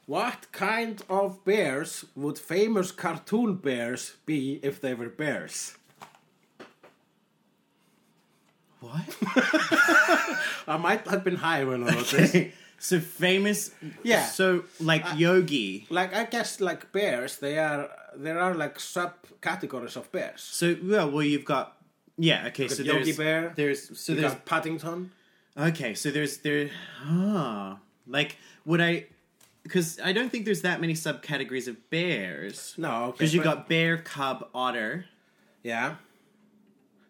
[0.06, 5.76] What kind of bears would famous cartoon bears be if they were bears?
[8.80, 9.16] What?
[10.66, 12.52] I might have been high when I wrote this.
[12.78, 13.70] So famous.
[14.02, 14.26] Yeah.
[14.26, 15.86] So like Yogi.
[15.88, 20.42] Like I guess like bears, they are there are like subcategories of bears.
[20.42, 21.76] So well, well, you've got.
[22.18, 22.48] Yeah.
[22.48, 22.68] Okay.
[22.68, 23.52] So Yogi there's Bear.
[23.56, 25.10] There's so You there's Paddington.
[25.56, 26.68] Okay, so there's there
[27.02, 28.36] ah like
[28.66, 29.06] would I
[29.62, 32.74] because I don't think there's that many subcategories of bears.
[32.76, 33.12] No, okay.
[33.12, 35.06] Because you but- got bear, cub, otter.
[35.62, 35.96] Yeah.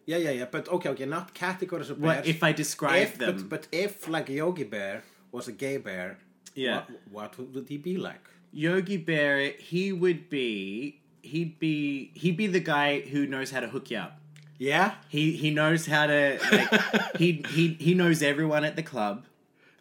[0.07, 0.45] Yeah, yeah, yeah.
[0.49, 2.25] But okay, okay, not categories of bears.
[2.25, 3.35] if I describe if, them?
[3.35, 6.17] But, but if like Yogi Bear was a gay bear,
[6.55, 6.83] Yeah.
[7.11, 8.23] what, what would he be like?
[8.53, 13.67] Yogi Bear, he would be he'd be he'd be the guy who knows how to
[13.67, 14.19] hook you up.
[14.57, 14.93] Yeah.
[15.09, 19.25] He he knows how to like he he he knows everyone at the club.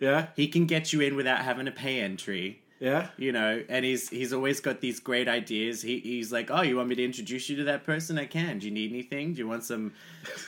[0.01, 0.27] Yeah.
[0.35, 2.63] He can get you in without having to pay entry.
[2.79, 3.09] Yeah.
[3.17, 5.81] you know, and he's he's always got these great ideas.
[5.83, 8.19] He he's like, oh, you want me to introduce you to that person?
[8.19, 8.59] I can.
[8.59, 9.33] Do you need anything?
[9.33, 9.93] Do you want some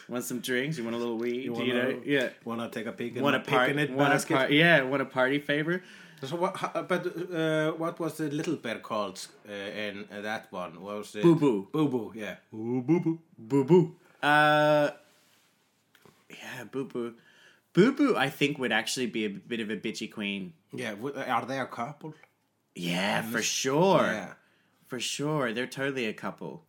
[0.08, 0.76] want some drinks?
[0.78, 1.44] You want a little weed?
[1.44, 2.00] You Do you know?
[2.04, 2.28] Yeah.
[2.44, 3.68] Wanna take a peek in Want a a part?
[3.68, 4.36] picnic Want a basket?
[4.36, 4.50] part?
[4.52, 4.82] Yeah.
[4.82, 5.82] Want a party favor?
[6.22, 6.54] So what?
[6.88, 10.80] But uh, what was the little bear called uh, in uh, that one?
[10.82, 11.22] What was it?
[11.22, 11.68] Boo Boo.
[11.72, 12.12] Boo boo.
[12.14, 12.36] Yeah.
[12.52, 13.18] Boo boo boo.
[13.38, 13.94] Boo boo.
[14.20, 14.90] Uh,
[16.28, 17.14] yeah, boo boo.
[17.72, 20.52] Boo boo, I think would actually be a bit of a bitchy queen.
[20.72, 20.94] Yeah.
[21.28, 22.14] Are they a couple?
[22.74, 24.02] Yeah, for sure.
[24.02, 24.32] Yeah.
[24.86, 26.64] For sure, they're totally a couple.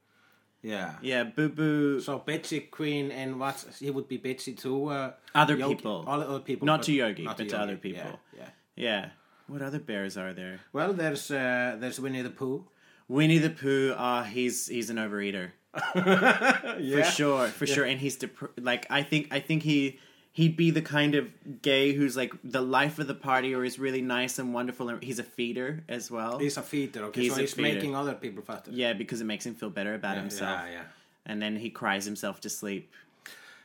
[0.62, 0.96] Yeah.
[1.02, 2.00] Yeah, boo boo.
[2.02, 3.64] So Betsy queen and what?
[3.80, 6.04] He would be Betsy to uh, Other Yogi- people.
[6.08, 6.66] All other people.
[6.66, 7.64] Not to Yogi, not but to Yogi.
[7.64, 8.20] other people.
[8.36, 8.42] Yeah.
[8.42, 8.50] yeah.
[8.76, 9.10] Yeah.
[9.48, 10.60] What other bears are there?
[10.74, 12.66] Well, there's uh, there's Winnie the Pooh.
[13.08, 15.52] Winnie the Pooh, uh, he's he's an overeater
[15.96, 17.04] Yeah.
[17.04, 20.00] for sure, for sure, and he's dep- like I think I think he
[20.32, 21.28] he'd be the kind of
[21.62, 24.90] gay who's like the life of the party or is really nice and wonderful.
[24.90, 26.38] And he's a feeder as well.
[26.40, 27.06] He's a feeder.
[27.06, 27.74] Okay, He's so he's feeder.
[27.74, 28.72] making other people fatter.
[28.72, 30.62] yeah, because it makes him feel better about himself.
[30.66, 30.84] Yeah, yeah.
[31.26, 32.94] And then he cries himself to sleep.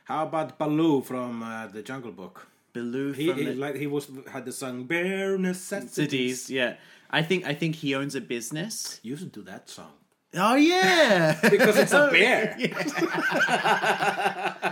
[0.05, 2.47] How about Baloo from uh, the Jungle Book?
[2.73, 6.49] Baloo He, from he the like he was had the song bare necessities.
[6.49, 6.75] Yeah,
[7.09, 8.99] I think I think he owns a business.
[9.01, 9.91] You should do that song
[10.37, 12.57] Oh yeah, because it's a bear.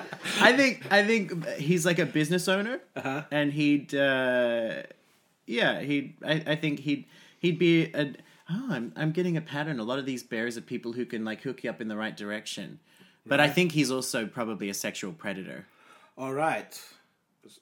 [0.40, 3.24] I think I think he's like a business owner, Uh-huh.
[3.32, 4.84] and he'd uh,
[5.46, 7.06] yeah he'd I, I think he'd
[7.40, 8.14] he'd be a
[8.50, 9.80] oh I'm I'm getting a pattern.
[9.80, 11.98] A lot of these bears are people who can like hook you up in the
[11.98, 12.80] right direction,
[13.26, 15.66] but I think he's also probably a sexual predator.
[16.18, 16.80] All right.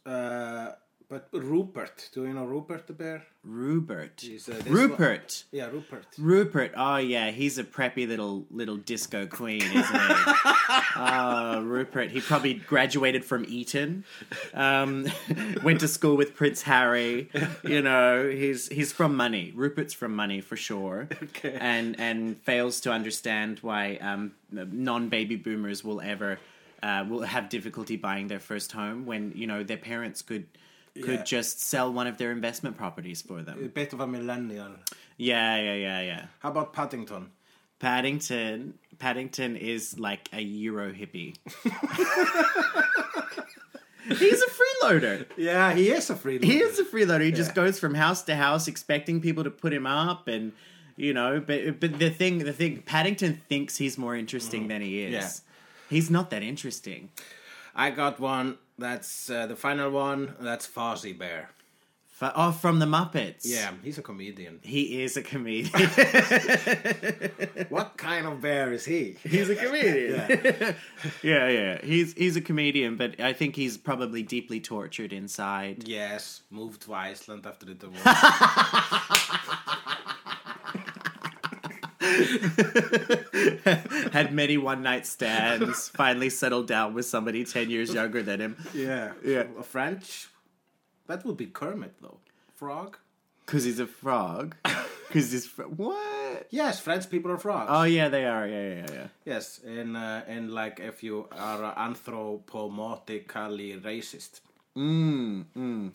[0.05, 0.71] Uh,
[1.11, 3.25] but Rupert, do you know Rupert the bear?
[3.43, 4.23] Rupert.
[4.47, 5.43] Uh, Rupert.
[5.51, 6.05] Yeah, Rupert.
[6.17, 6.71] Rupert.
[6.77, 10.13] Oh yeah, he's a preppy little little disco queen, isn't he?
[10.95, 12.11] oh, Rupert.
[12.11, 14.05] He probably graduated from Eton.
[14.53, 15.05] Um,
[15.63, 17.29] went to school with Prince Harry.
[17.61, 19.51] You know, he's he's from money.
[19.53, 21.09] Rupert's from money for sure.
[21.21, 21.57] Okay.
[21.59, 26.39] And and fails to understand why um, non baby boomers will ever
[26.81, 30.45] uh, will have difficulty buying their first home when you know their parents could.
[30.95, 31.23] Could Yeah.
[31.23, 33.63] just sell one of their investment properties for them.
[33.63, 34.75] A bit of a millennial.
[35.17, 36.25] Yeah, yeah, yeah, yeah.
[36.39, 37.31] How about Paddington?
[37.79, 41.35] Paddington Paddington is like a Euro hippie.
[44.07, 45.25] He's a freeloader.
[45.37, 46.43] Yeah, he is a freeloader.
[46.43, 47.23] He is a freeloader.
[47.23, 50.51] He just goes from house to house expecting people to put him up and
[50.97, 54.67] you know, but but the thing the thing Paddington thinks he's more interesting mm.
[54.67, 55.13] than he is.
[55.13, 55.29] Yeah.
[55.89, 57.09] He's not that interesting.
[57.75, 58.57] I got one.
[58.81, 60.35] That's uh, the final one.
[60.39, 61.49] That's Fozzie Bear.
[62.19, 63.41] F- oh, from the Muppets.
[63.43, 64.59] Yeah, he's a comedian.
[64.63, 65.71] He is a comedian.
[67.69, 69.17] what kind of bear is he?
[69.23, 70.21] he's a comedian.
[71.23, 71.47] Yeah.
[71.47, 71.81] yeah, yeah.
[71.83, 75.87] He's he's a comedian, but I think he's probably deeply tortured inside.
[75.87, 78.01] Yes, moved to Iceland after the divorce.
[84.13, 88.57] Had many one night stands, finally settled down with somebody 10 years younger than him.
[88.73, 89.45] yeah, Yeah.
[89.59, 90.27] A French.
[91.07, 92.17] That would be Kermit though.
[92.55, 92.97] Frog.
[93.45, 94.55] Because he's a frog.
[95.11, 95.45] Because he's.
[95.45, 96.47] Fr- what?
[96.51, 97.67] Yes, French people are frogs.
[97.69, 98.47] Oh, yeah, they are.
[98.47, 99.07] Yeah, yeah, yeah.
[99.25, 104.39] Yes, and, uh, in like if you are anthropomorphically racist.
[104.77, 105.93] Mm, mm.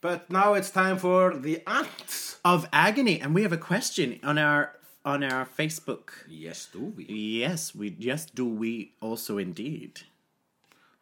[0.00, 2.38] But now it's time for the ants.
[2.44, 3.20] Of agony.
[3.20, 4.72] And we have a question on our
[5.08, 6.10] on our Facebook.
[6.28, 7.04] Yes, do we?
[7.06, 10.00] Yes, we yes do we also indeed.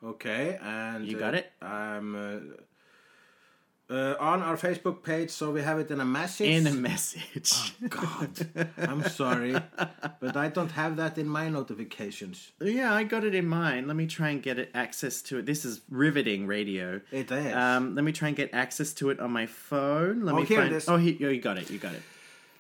[0.04, 1.50] Okay, and You uh, got it?
[1.60, 6.48] I'm uh, uh, on our Facebook page, so we have it in a message.
[6.48, 7.52] In a message.
[7.88, 8.30] God,
[8.78, 9.52] I'm sorry,
[10.20, 12.52] but I don't have that in my notifications.
[12.60, 13.86] yeah, I got it in mine.
[13.88, 15.46] Let me try and get it access to it.
[15.46, 17.00] This is riveting radio.
[17.10, 17.54] It is.
[17.54, 20.22] Um, let me try and get access to it on my phone.
[20.24, 20.72] Let Oh, me here find.
[20.72, 20.88] it is.
[20.88, 21.70] Oh, he, oh, you got it.
[21.70, 22.02] You got it.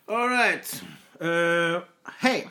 [0.08, 0.66] All right.
[1.20, 1.80] Uh,
[2.20, 2.46] hey,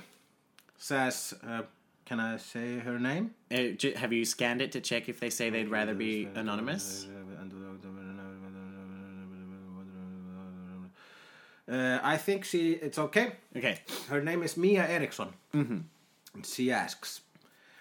[0.78, 1.34] says.
[1.46, 1.64] Uh,
[2.06, 3.34] can I say her name?
[3.52, 7.08] Uh, have you scanned it to check if they say they'd rather be anonymous?
[11.68, 12.74] Uh, I think she.
[12.74, 13.34] It's okay.
[13.58, 13.80] Okay.
[14.08, 15.30] Her name is Mia Eriksson.
[15.54, 16.42] Mm-hmm.
[16.44, 17.22] She asks,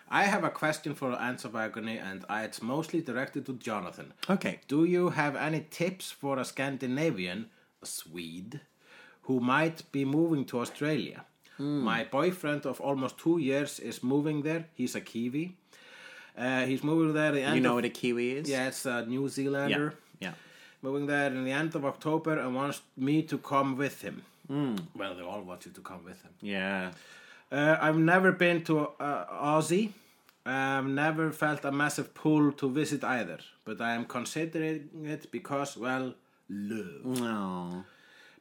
[0.09, 4.15] "I have a question for Answer Agony, and I, it's mostly directed to Jonathan.
[4.31, 4.61] Okay.
[4.69, 7.51] Do you have any tips for a Scandinavian,
[7.83, 8.63] a Swede,
[9.27, 11.25] who might be moving to Australia?
[11.59, 14.65] My boyfriend of almost two years is moving there.
[14.75, 15.57] He's a Kiwi.
[16.37, 17.31] Uh, he's moving there.
[17.33, 18.51] The end You know of, what a kiwi is?
[18.51, 19.95] Yeah, it's a New Zealander.
[20.21, 20.33] Yeah.
[20.83, 24.23] Moving there in the end of October and wants me to come with him.
[24.49, 26.33] Well, they all want you to come with him.
[26.43, 26.91] Yeah.
[27.51, 29.93] Uh, I've never been to uh, Aussie.
[30.45, 35.77] I've never felt a massive pull to visit either, but I am considering it because,
[35.77, 36.15] well,
[36.51, 37.05] love.
[37.05, 37.85] No.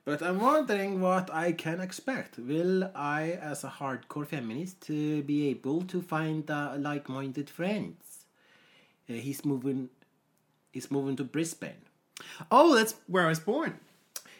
[0.05, 2.37] But I'm wondering what I can expect.
[2.37, 8.25] Will I, as a hardcore feminist, uh, be able to find uh, like-minded friends?
[9.09, 9.89] Uh, he's moving.
[10.71, 11.83] He's moving to Brisbane.
[12.51, 13.79] Oh, that's where I was born.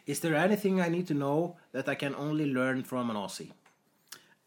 [0.06, 3.52] Is there anything I need to know that I can only learn from an Aussie?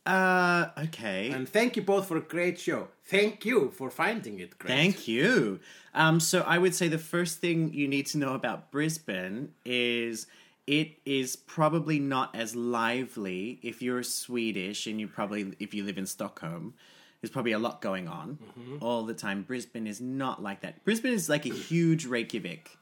[0.04, 1.30] Uh, okay.
[1.30, 2.88] And thank you both for a great show.
[3.04, 4.68] Thank you for finding it great.
[4.68, 5.60] Thank you.
[5.94, 10.26] Um, so I would say the first thing you need to know about Brisbane is
[10.66, 15.98] it is probably not as lively if you're Swedish and you probably if you live
[15.98, 16.74] in Stockholm.
[17.20, 18.76] There's probably a lot going on mm-hmm.
[18.80, 19.42] all the time.
[19.42, 20.84] Brisbane is not like that.
[20.84, 22.76] Brisbane is like a huge Reykjavik.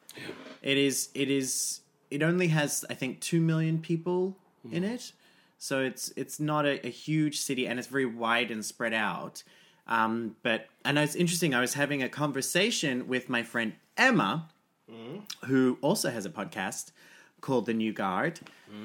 [0.62, 1.10] It is.
[1.14, 1.80] It is.
[2.10, 4.36] It only has I think two million people
[4.70, 4.94] in mm.
[4.94, 5.12] it,
[5.58, 9.42] so it's it's not a, a huge city and it's very wide and spread out.
[9.86, 11.54] Um, but and it's interesting.
[11.54, 14.48] I was having a conversation with my friend Emma,
[14.90, 15.22] mm.
[15.44, 16.92] who also has a podcast
[17.44, 18.40] called The New Guard,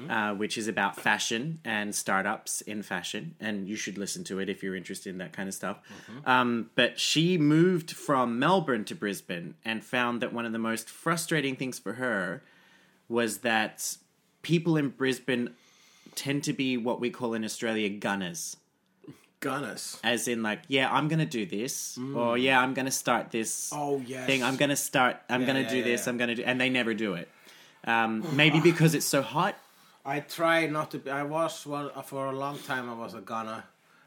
[0.08, 3.34] uh, which is about fashion and startups in fashion.
[3.40, 5.78] And you should listen to it if you're interested in that kind of stuff.
[6.26, 10.90] Um, but she moved from Melbourne to Brisbane and found that one of the most
[10.90, 12.42] frustrating things for her
[13.08, 13.96] was that
[14.42, 15.50] people in Brisbane
[16.14, 18.56] tend to be what we call in Australia gunners
[19.40, 19.98] Gunners.
[20.04, 24.02] as in like yeah i'm gonna do this or yeah i'm gonna start this Oh,
[24.06, 24.26] yes.
[24.26, 26.60] thing i'm gonna start i'm Yeah, gonna yeah, do yeah, this i'm gonna do and
[26.60, 27.26] they never do it
[27.86, 29.54] um, maybe because it's so hot
[30.04, 31.10] I try not to be.
[31.10, 32.88] I was well for a long time.
[32.88, 33.64] I was a gunner,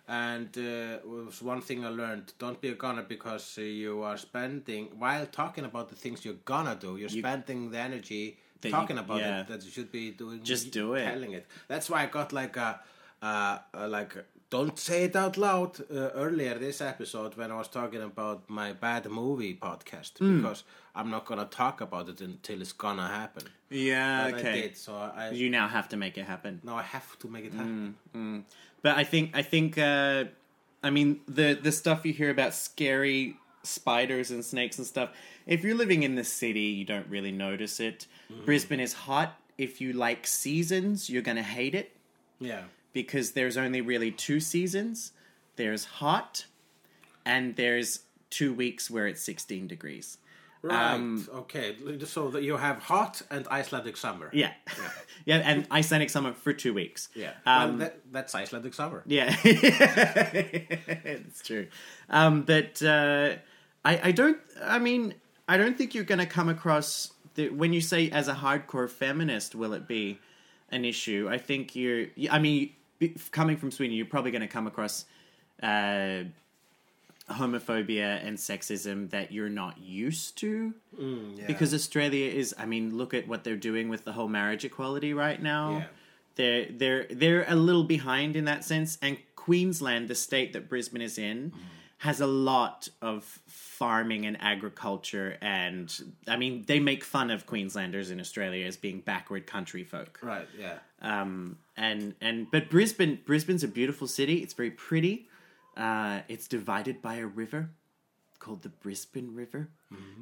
[0.08, 4.18] And uh, was one thing I learned: don't be a gunner because uh, you are
[4.18, 6.98] spending while talking about the things you're gonna do.
[6.98, 9.42] You're spending the energy That you- talking about yeah.
[9.42, 10.42] it that you should be doing.
[10.44, 11.06] Just do it.
[11.06, 11.46] Telling it.
[11.68, 12.80] That's why I got like a,
[13.22, 14.14] uh, uh, like
[14.56, 18.70] don't say it out loud uh, earlier this episode when I was talking about my
[18.86, 20.34] bad movie podcast Hmm.
[20.38, 20.62] because
[20.98, 23.44] I'm not gonna talk about it until it's gonna happen.
[23.70, 26.54] Yeah, But I did, so I You now have to make it happen.
[26.64, 27.96] No, I have to make it happen.
[28.86, 30.26] But I think I think uh,
[30.88, 31.10] I mean
[31.40, 33.22] the the stuff you hear about scary
[33.64, 35.10] spiders and snakes and stuff.
[35.48, 38.08] If you're living in the city, you don't really notice it.
[38.46, 39.30] Brisbane is hot.
[39.58, 41.88] If you like seasons, you're gonna hate it
[42.40, 42.64] Yeah.
[42.94, 45.12] Because there's only really two seasons.
[45.56, 46.46] There's hot,
[47.26, 50.18] and there's two weeks where it's 16 degrees.
[50.64, 50.94] Right.
[50.94, 51.76] Um, okay.
[52.06, 54.30] So that you have hot and Icelandic summer.
[54.32, 54.54] Yeah,
[55.26, 57.10] yeah, and Icelandic summer for two weeks.
[57.14, 57.34] Yeah.
[57.46, 59.04] Um, well, that, that's Icelandic summer.
[59.06, 61.68] Yeah, it's true.
[62.10, 63.36] Um, but uh,
[63.84, 64.38] I, I don't.
[64.64, 65.16] I mean,
[65.50, 68.90] I don't think you're going to come across the, when you say as a hardcore
[68.90, 70.20] feminist, will it be
[70.70, 71.28] an issue?
[71.30, 72.06] I think you're.
[72.32, 72.72] I mean,
[73.32, 75.06] coming from Sweden, you're probably going to come across
[75.62, 76.24] uh,
[77.30, 80.74] homophobia and sexism that you're not used to.
[80.98, 81.46] Yeah.
[81.48, 85.14] Because Australia is, I mean, look at what they're doing with the whole marriage equality
[85.14, 85.72] right now.
[85.72, 85.86] Yeah.
[86.36, 88.98] They're they're they're a little behind in that sense.
[89.02, 91.54] And Queensland, the state that Brisbane is in,
[92.00, 95.38] has a lot of farming and agriculture.
[95.42, 95.94] And
[96.28, 100.20] I mean, they make fun of Queenslanders in Australia as being backward country folk.
[100.24, 100.48] Right.
[100.60, 100.80] Yeah.
[101.02, 104.38] Um, and and but Brisbane Brisbane's a beautiful city.
[104.44, 105.28] It's very pretty.
[105.76, 107.70] Uh, it's divided by a river
[108.40, 109.70] called the Brisbane River.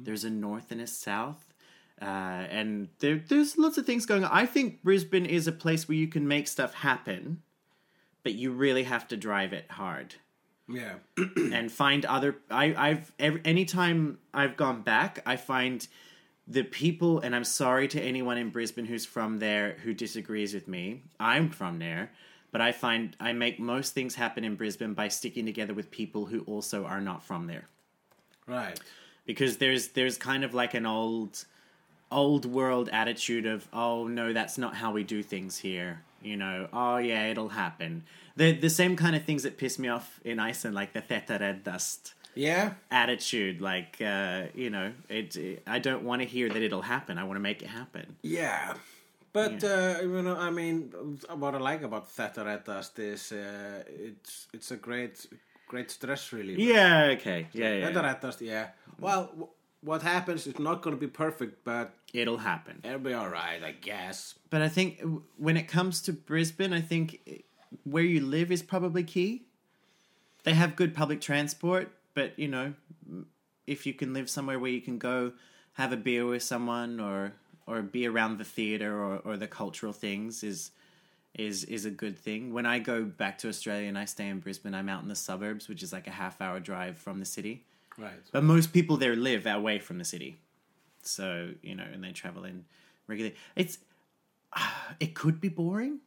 [0.04, 1.44] There's a north and a south.
[2.00, 2.04] Uh,
[2.50, 4.30] and there, there's lots of things going on.
[4.32, 7.42] I think Brisbane is a place where you can make stuff happen,
[8.22, 10.14] but you really have to drive it hard
[10.68, 10.94] Yeah.
[11.36, 12.36] and find other.
[12.50, 15.86] I, I've every, anytime I've gone back, I find
[16.46, 20.66] the people, and I'm sorry to anyone in Brisbane who's from there who disagrees with
[20.66, 21.02] me.
[21.20, 22.10] I'm from there,
[22.52, 26.26] but I find I make most things happen in Brisbane by sticking together with people
[26.26, 27.66] who also are not from there
[28.46, 28.78] right.
[29.24, 31.44] because there's there's kind of like an old
[32.10, 36.68] old world attitude of oh no that's not how we do things here you know
[36.72, 38.04] oh yeah it'll happen
[38.36, 41.40] the the same kind of things that piss me off in Iceland like the þetta
[41.40, 42.72] reddast Yeah.
[42.90, 47.18] attitude like uh you know it, it I don't want to hear that it'll happen
[47.18, 48.74] I want to make it happen Yeah.
[49.32, 50.92] But uh, you know, I mean,
[51.42, 55.26] what I like about Þetta reddast is uh, it's it's a great
[55.66, 56.60] great stress reliever.
[56.60, 58.66] yeah okay yeah yeah Theta Red yeah.
[59.00, 59.48] Well, w-
[59.80, 63.62] what happens is not going to be perfect, but it'll happen it'll be all right,
[63.64, 64.34] I guess.
[64.50, 65.00] But I think
[65.38, 67.38] when it comes to Brisbane, I think eh,
[67.84, 69.42] where you live is probably key.
[70.44, 72.74] They have good public transport, but you know,
[73.66, 75.32] if you can live somewhere where you can go
[75.74, 77.32] have a beer with someone or
[77.66, 80.72] or be around the theater or, or the cultural things is
[81.34, 82.52] is is a good thing.
[82.52, 85.14] When I go back to Australia and I stay in Brisbane, I'm out in the
[85.14, 87.64] suburbs, which is like a half hour drive from the city.
[87.96, 88.12] Right.
[88.30, 90.38] But most people there live away from the city,
[91.02, 92.64] so you know, and they travel in
[93.06, 93.36] regularly.
[93.56, 93.78] It's
[95.00, 96.00] it could be boring.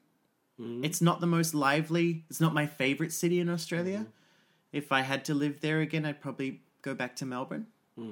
[0.59, 0.85] Mm-hmm.
[0.85, 2.23] It's not the most lively.
[2.29, 3.99] It's not my favorite city in Australia.
[3.99, 4.09] Mm-hmm.
[4.71, 7.67] If I had to live there again, I'd probably go back to Melbourne.
[7.97, 8.11] Hmm.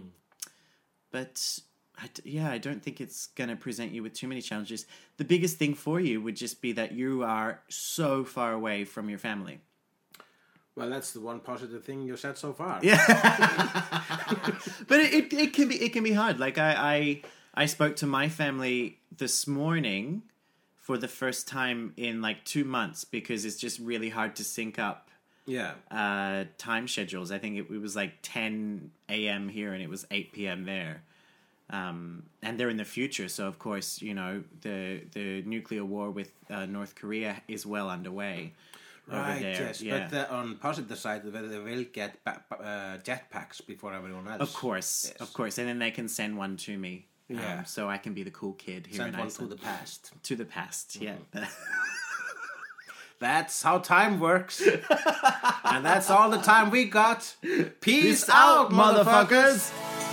[1.11, 1.59] But
[1.97, 4.85] I d yeah, I don't think it's going to present you with too many challenges.
[5.17, 9.09] The biggest thing for you would just be that you are so far away from
[9.09, 9.59] your family.
[10.75, 12.80] Well, that's the one positive thing you said so far.
[12.81, 13.05] Yeah.
[14.88, 16.39] but it, it, it can be it can be hard.
[16.39, 17.21] Like I, I
[17.53, 20.23] I spoke to my family this morning
[20.77, 24.80] for the first time in like two months because it's just really hard to sync
[24.80, 25.09] up
[25.45, 25.74] Yeah.
[25.91, 27.32] uh, time schedules.
[27.32, 29.49] I think it, it was like 10 a.m.
[29.49, 30.65] here and it was 8 p.m.
[30.65, 31.03] there.
[31.70, 36.11] Um, and they're in the future, so of course, you know the the nuclear war
[36.11, 38.53] with uh, North Korea is well underway
[39.07, 39.82] Right, yes.
[39.82, 40.07] yeah.
[40.10, 44.41] But uh, on positive side, they they will get ba- uh, jetpacks before everyone else.
[44.41, 45.22] Of course, Yes.
[45.22, 47.07] of course, and then they can send one to me.
[47.30, 47.64] um, Yeah.
[47.64, 50.11] so I can be the cool kid here Send in one to the past.
[50.24, 50.95] to the past.
[51.02, 51.15] Yeah,
[53.23, 54.61] That's how time works.
[55.63, 57.33] and that's all the time we got.
[57.79, 59.71] Peace, out, motherfuckers.
[59.71, 60.12] Þú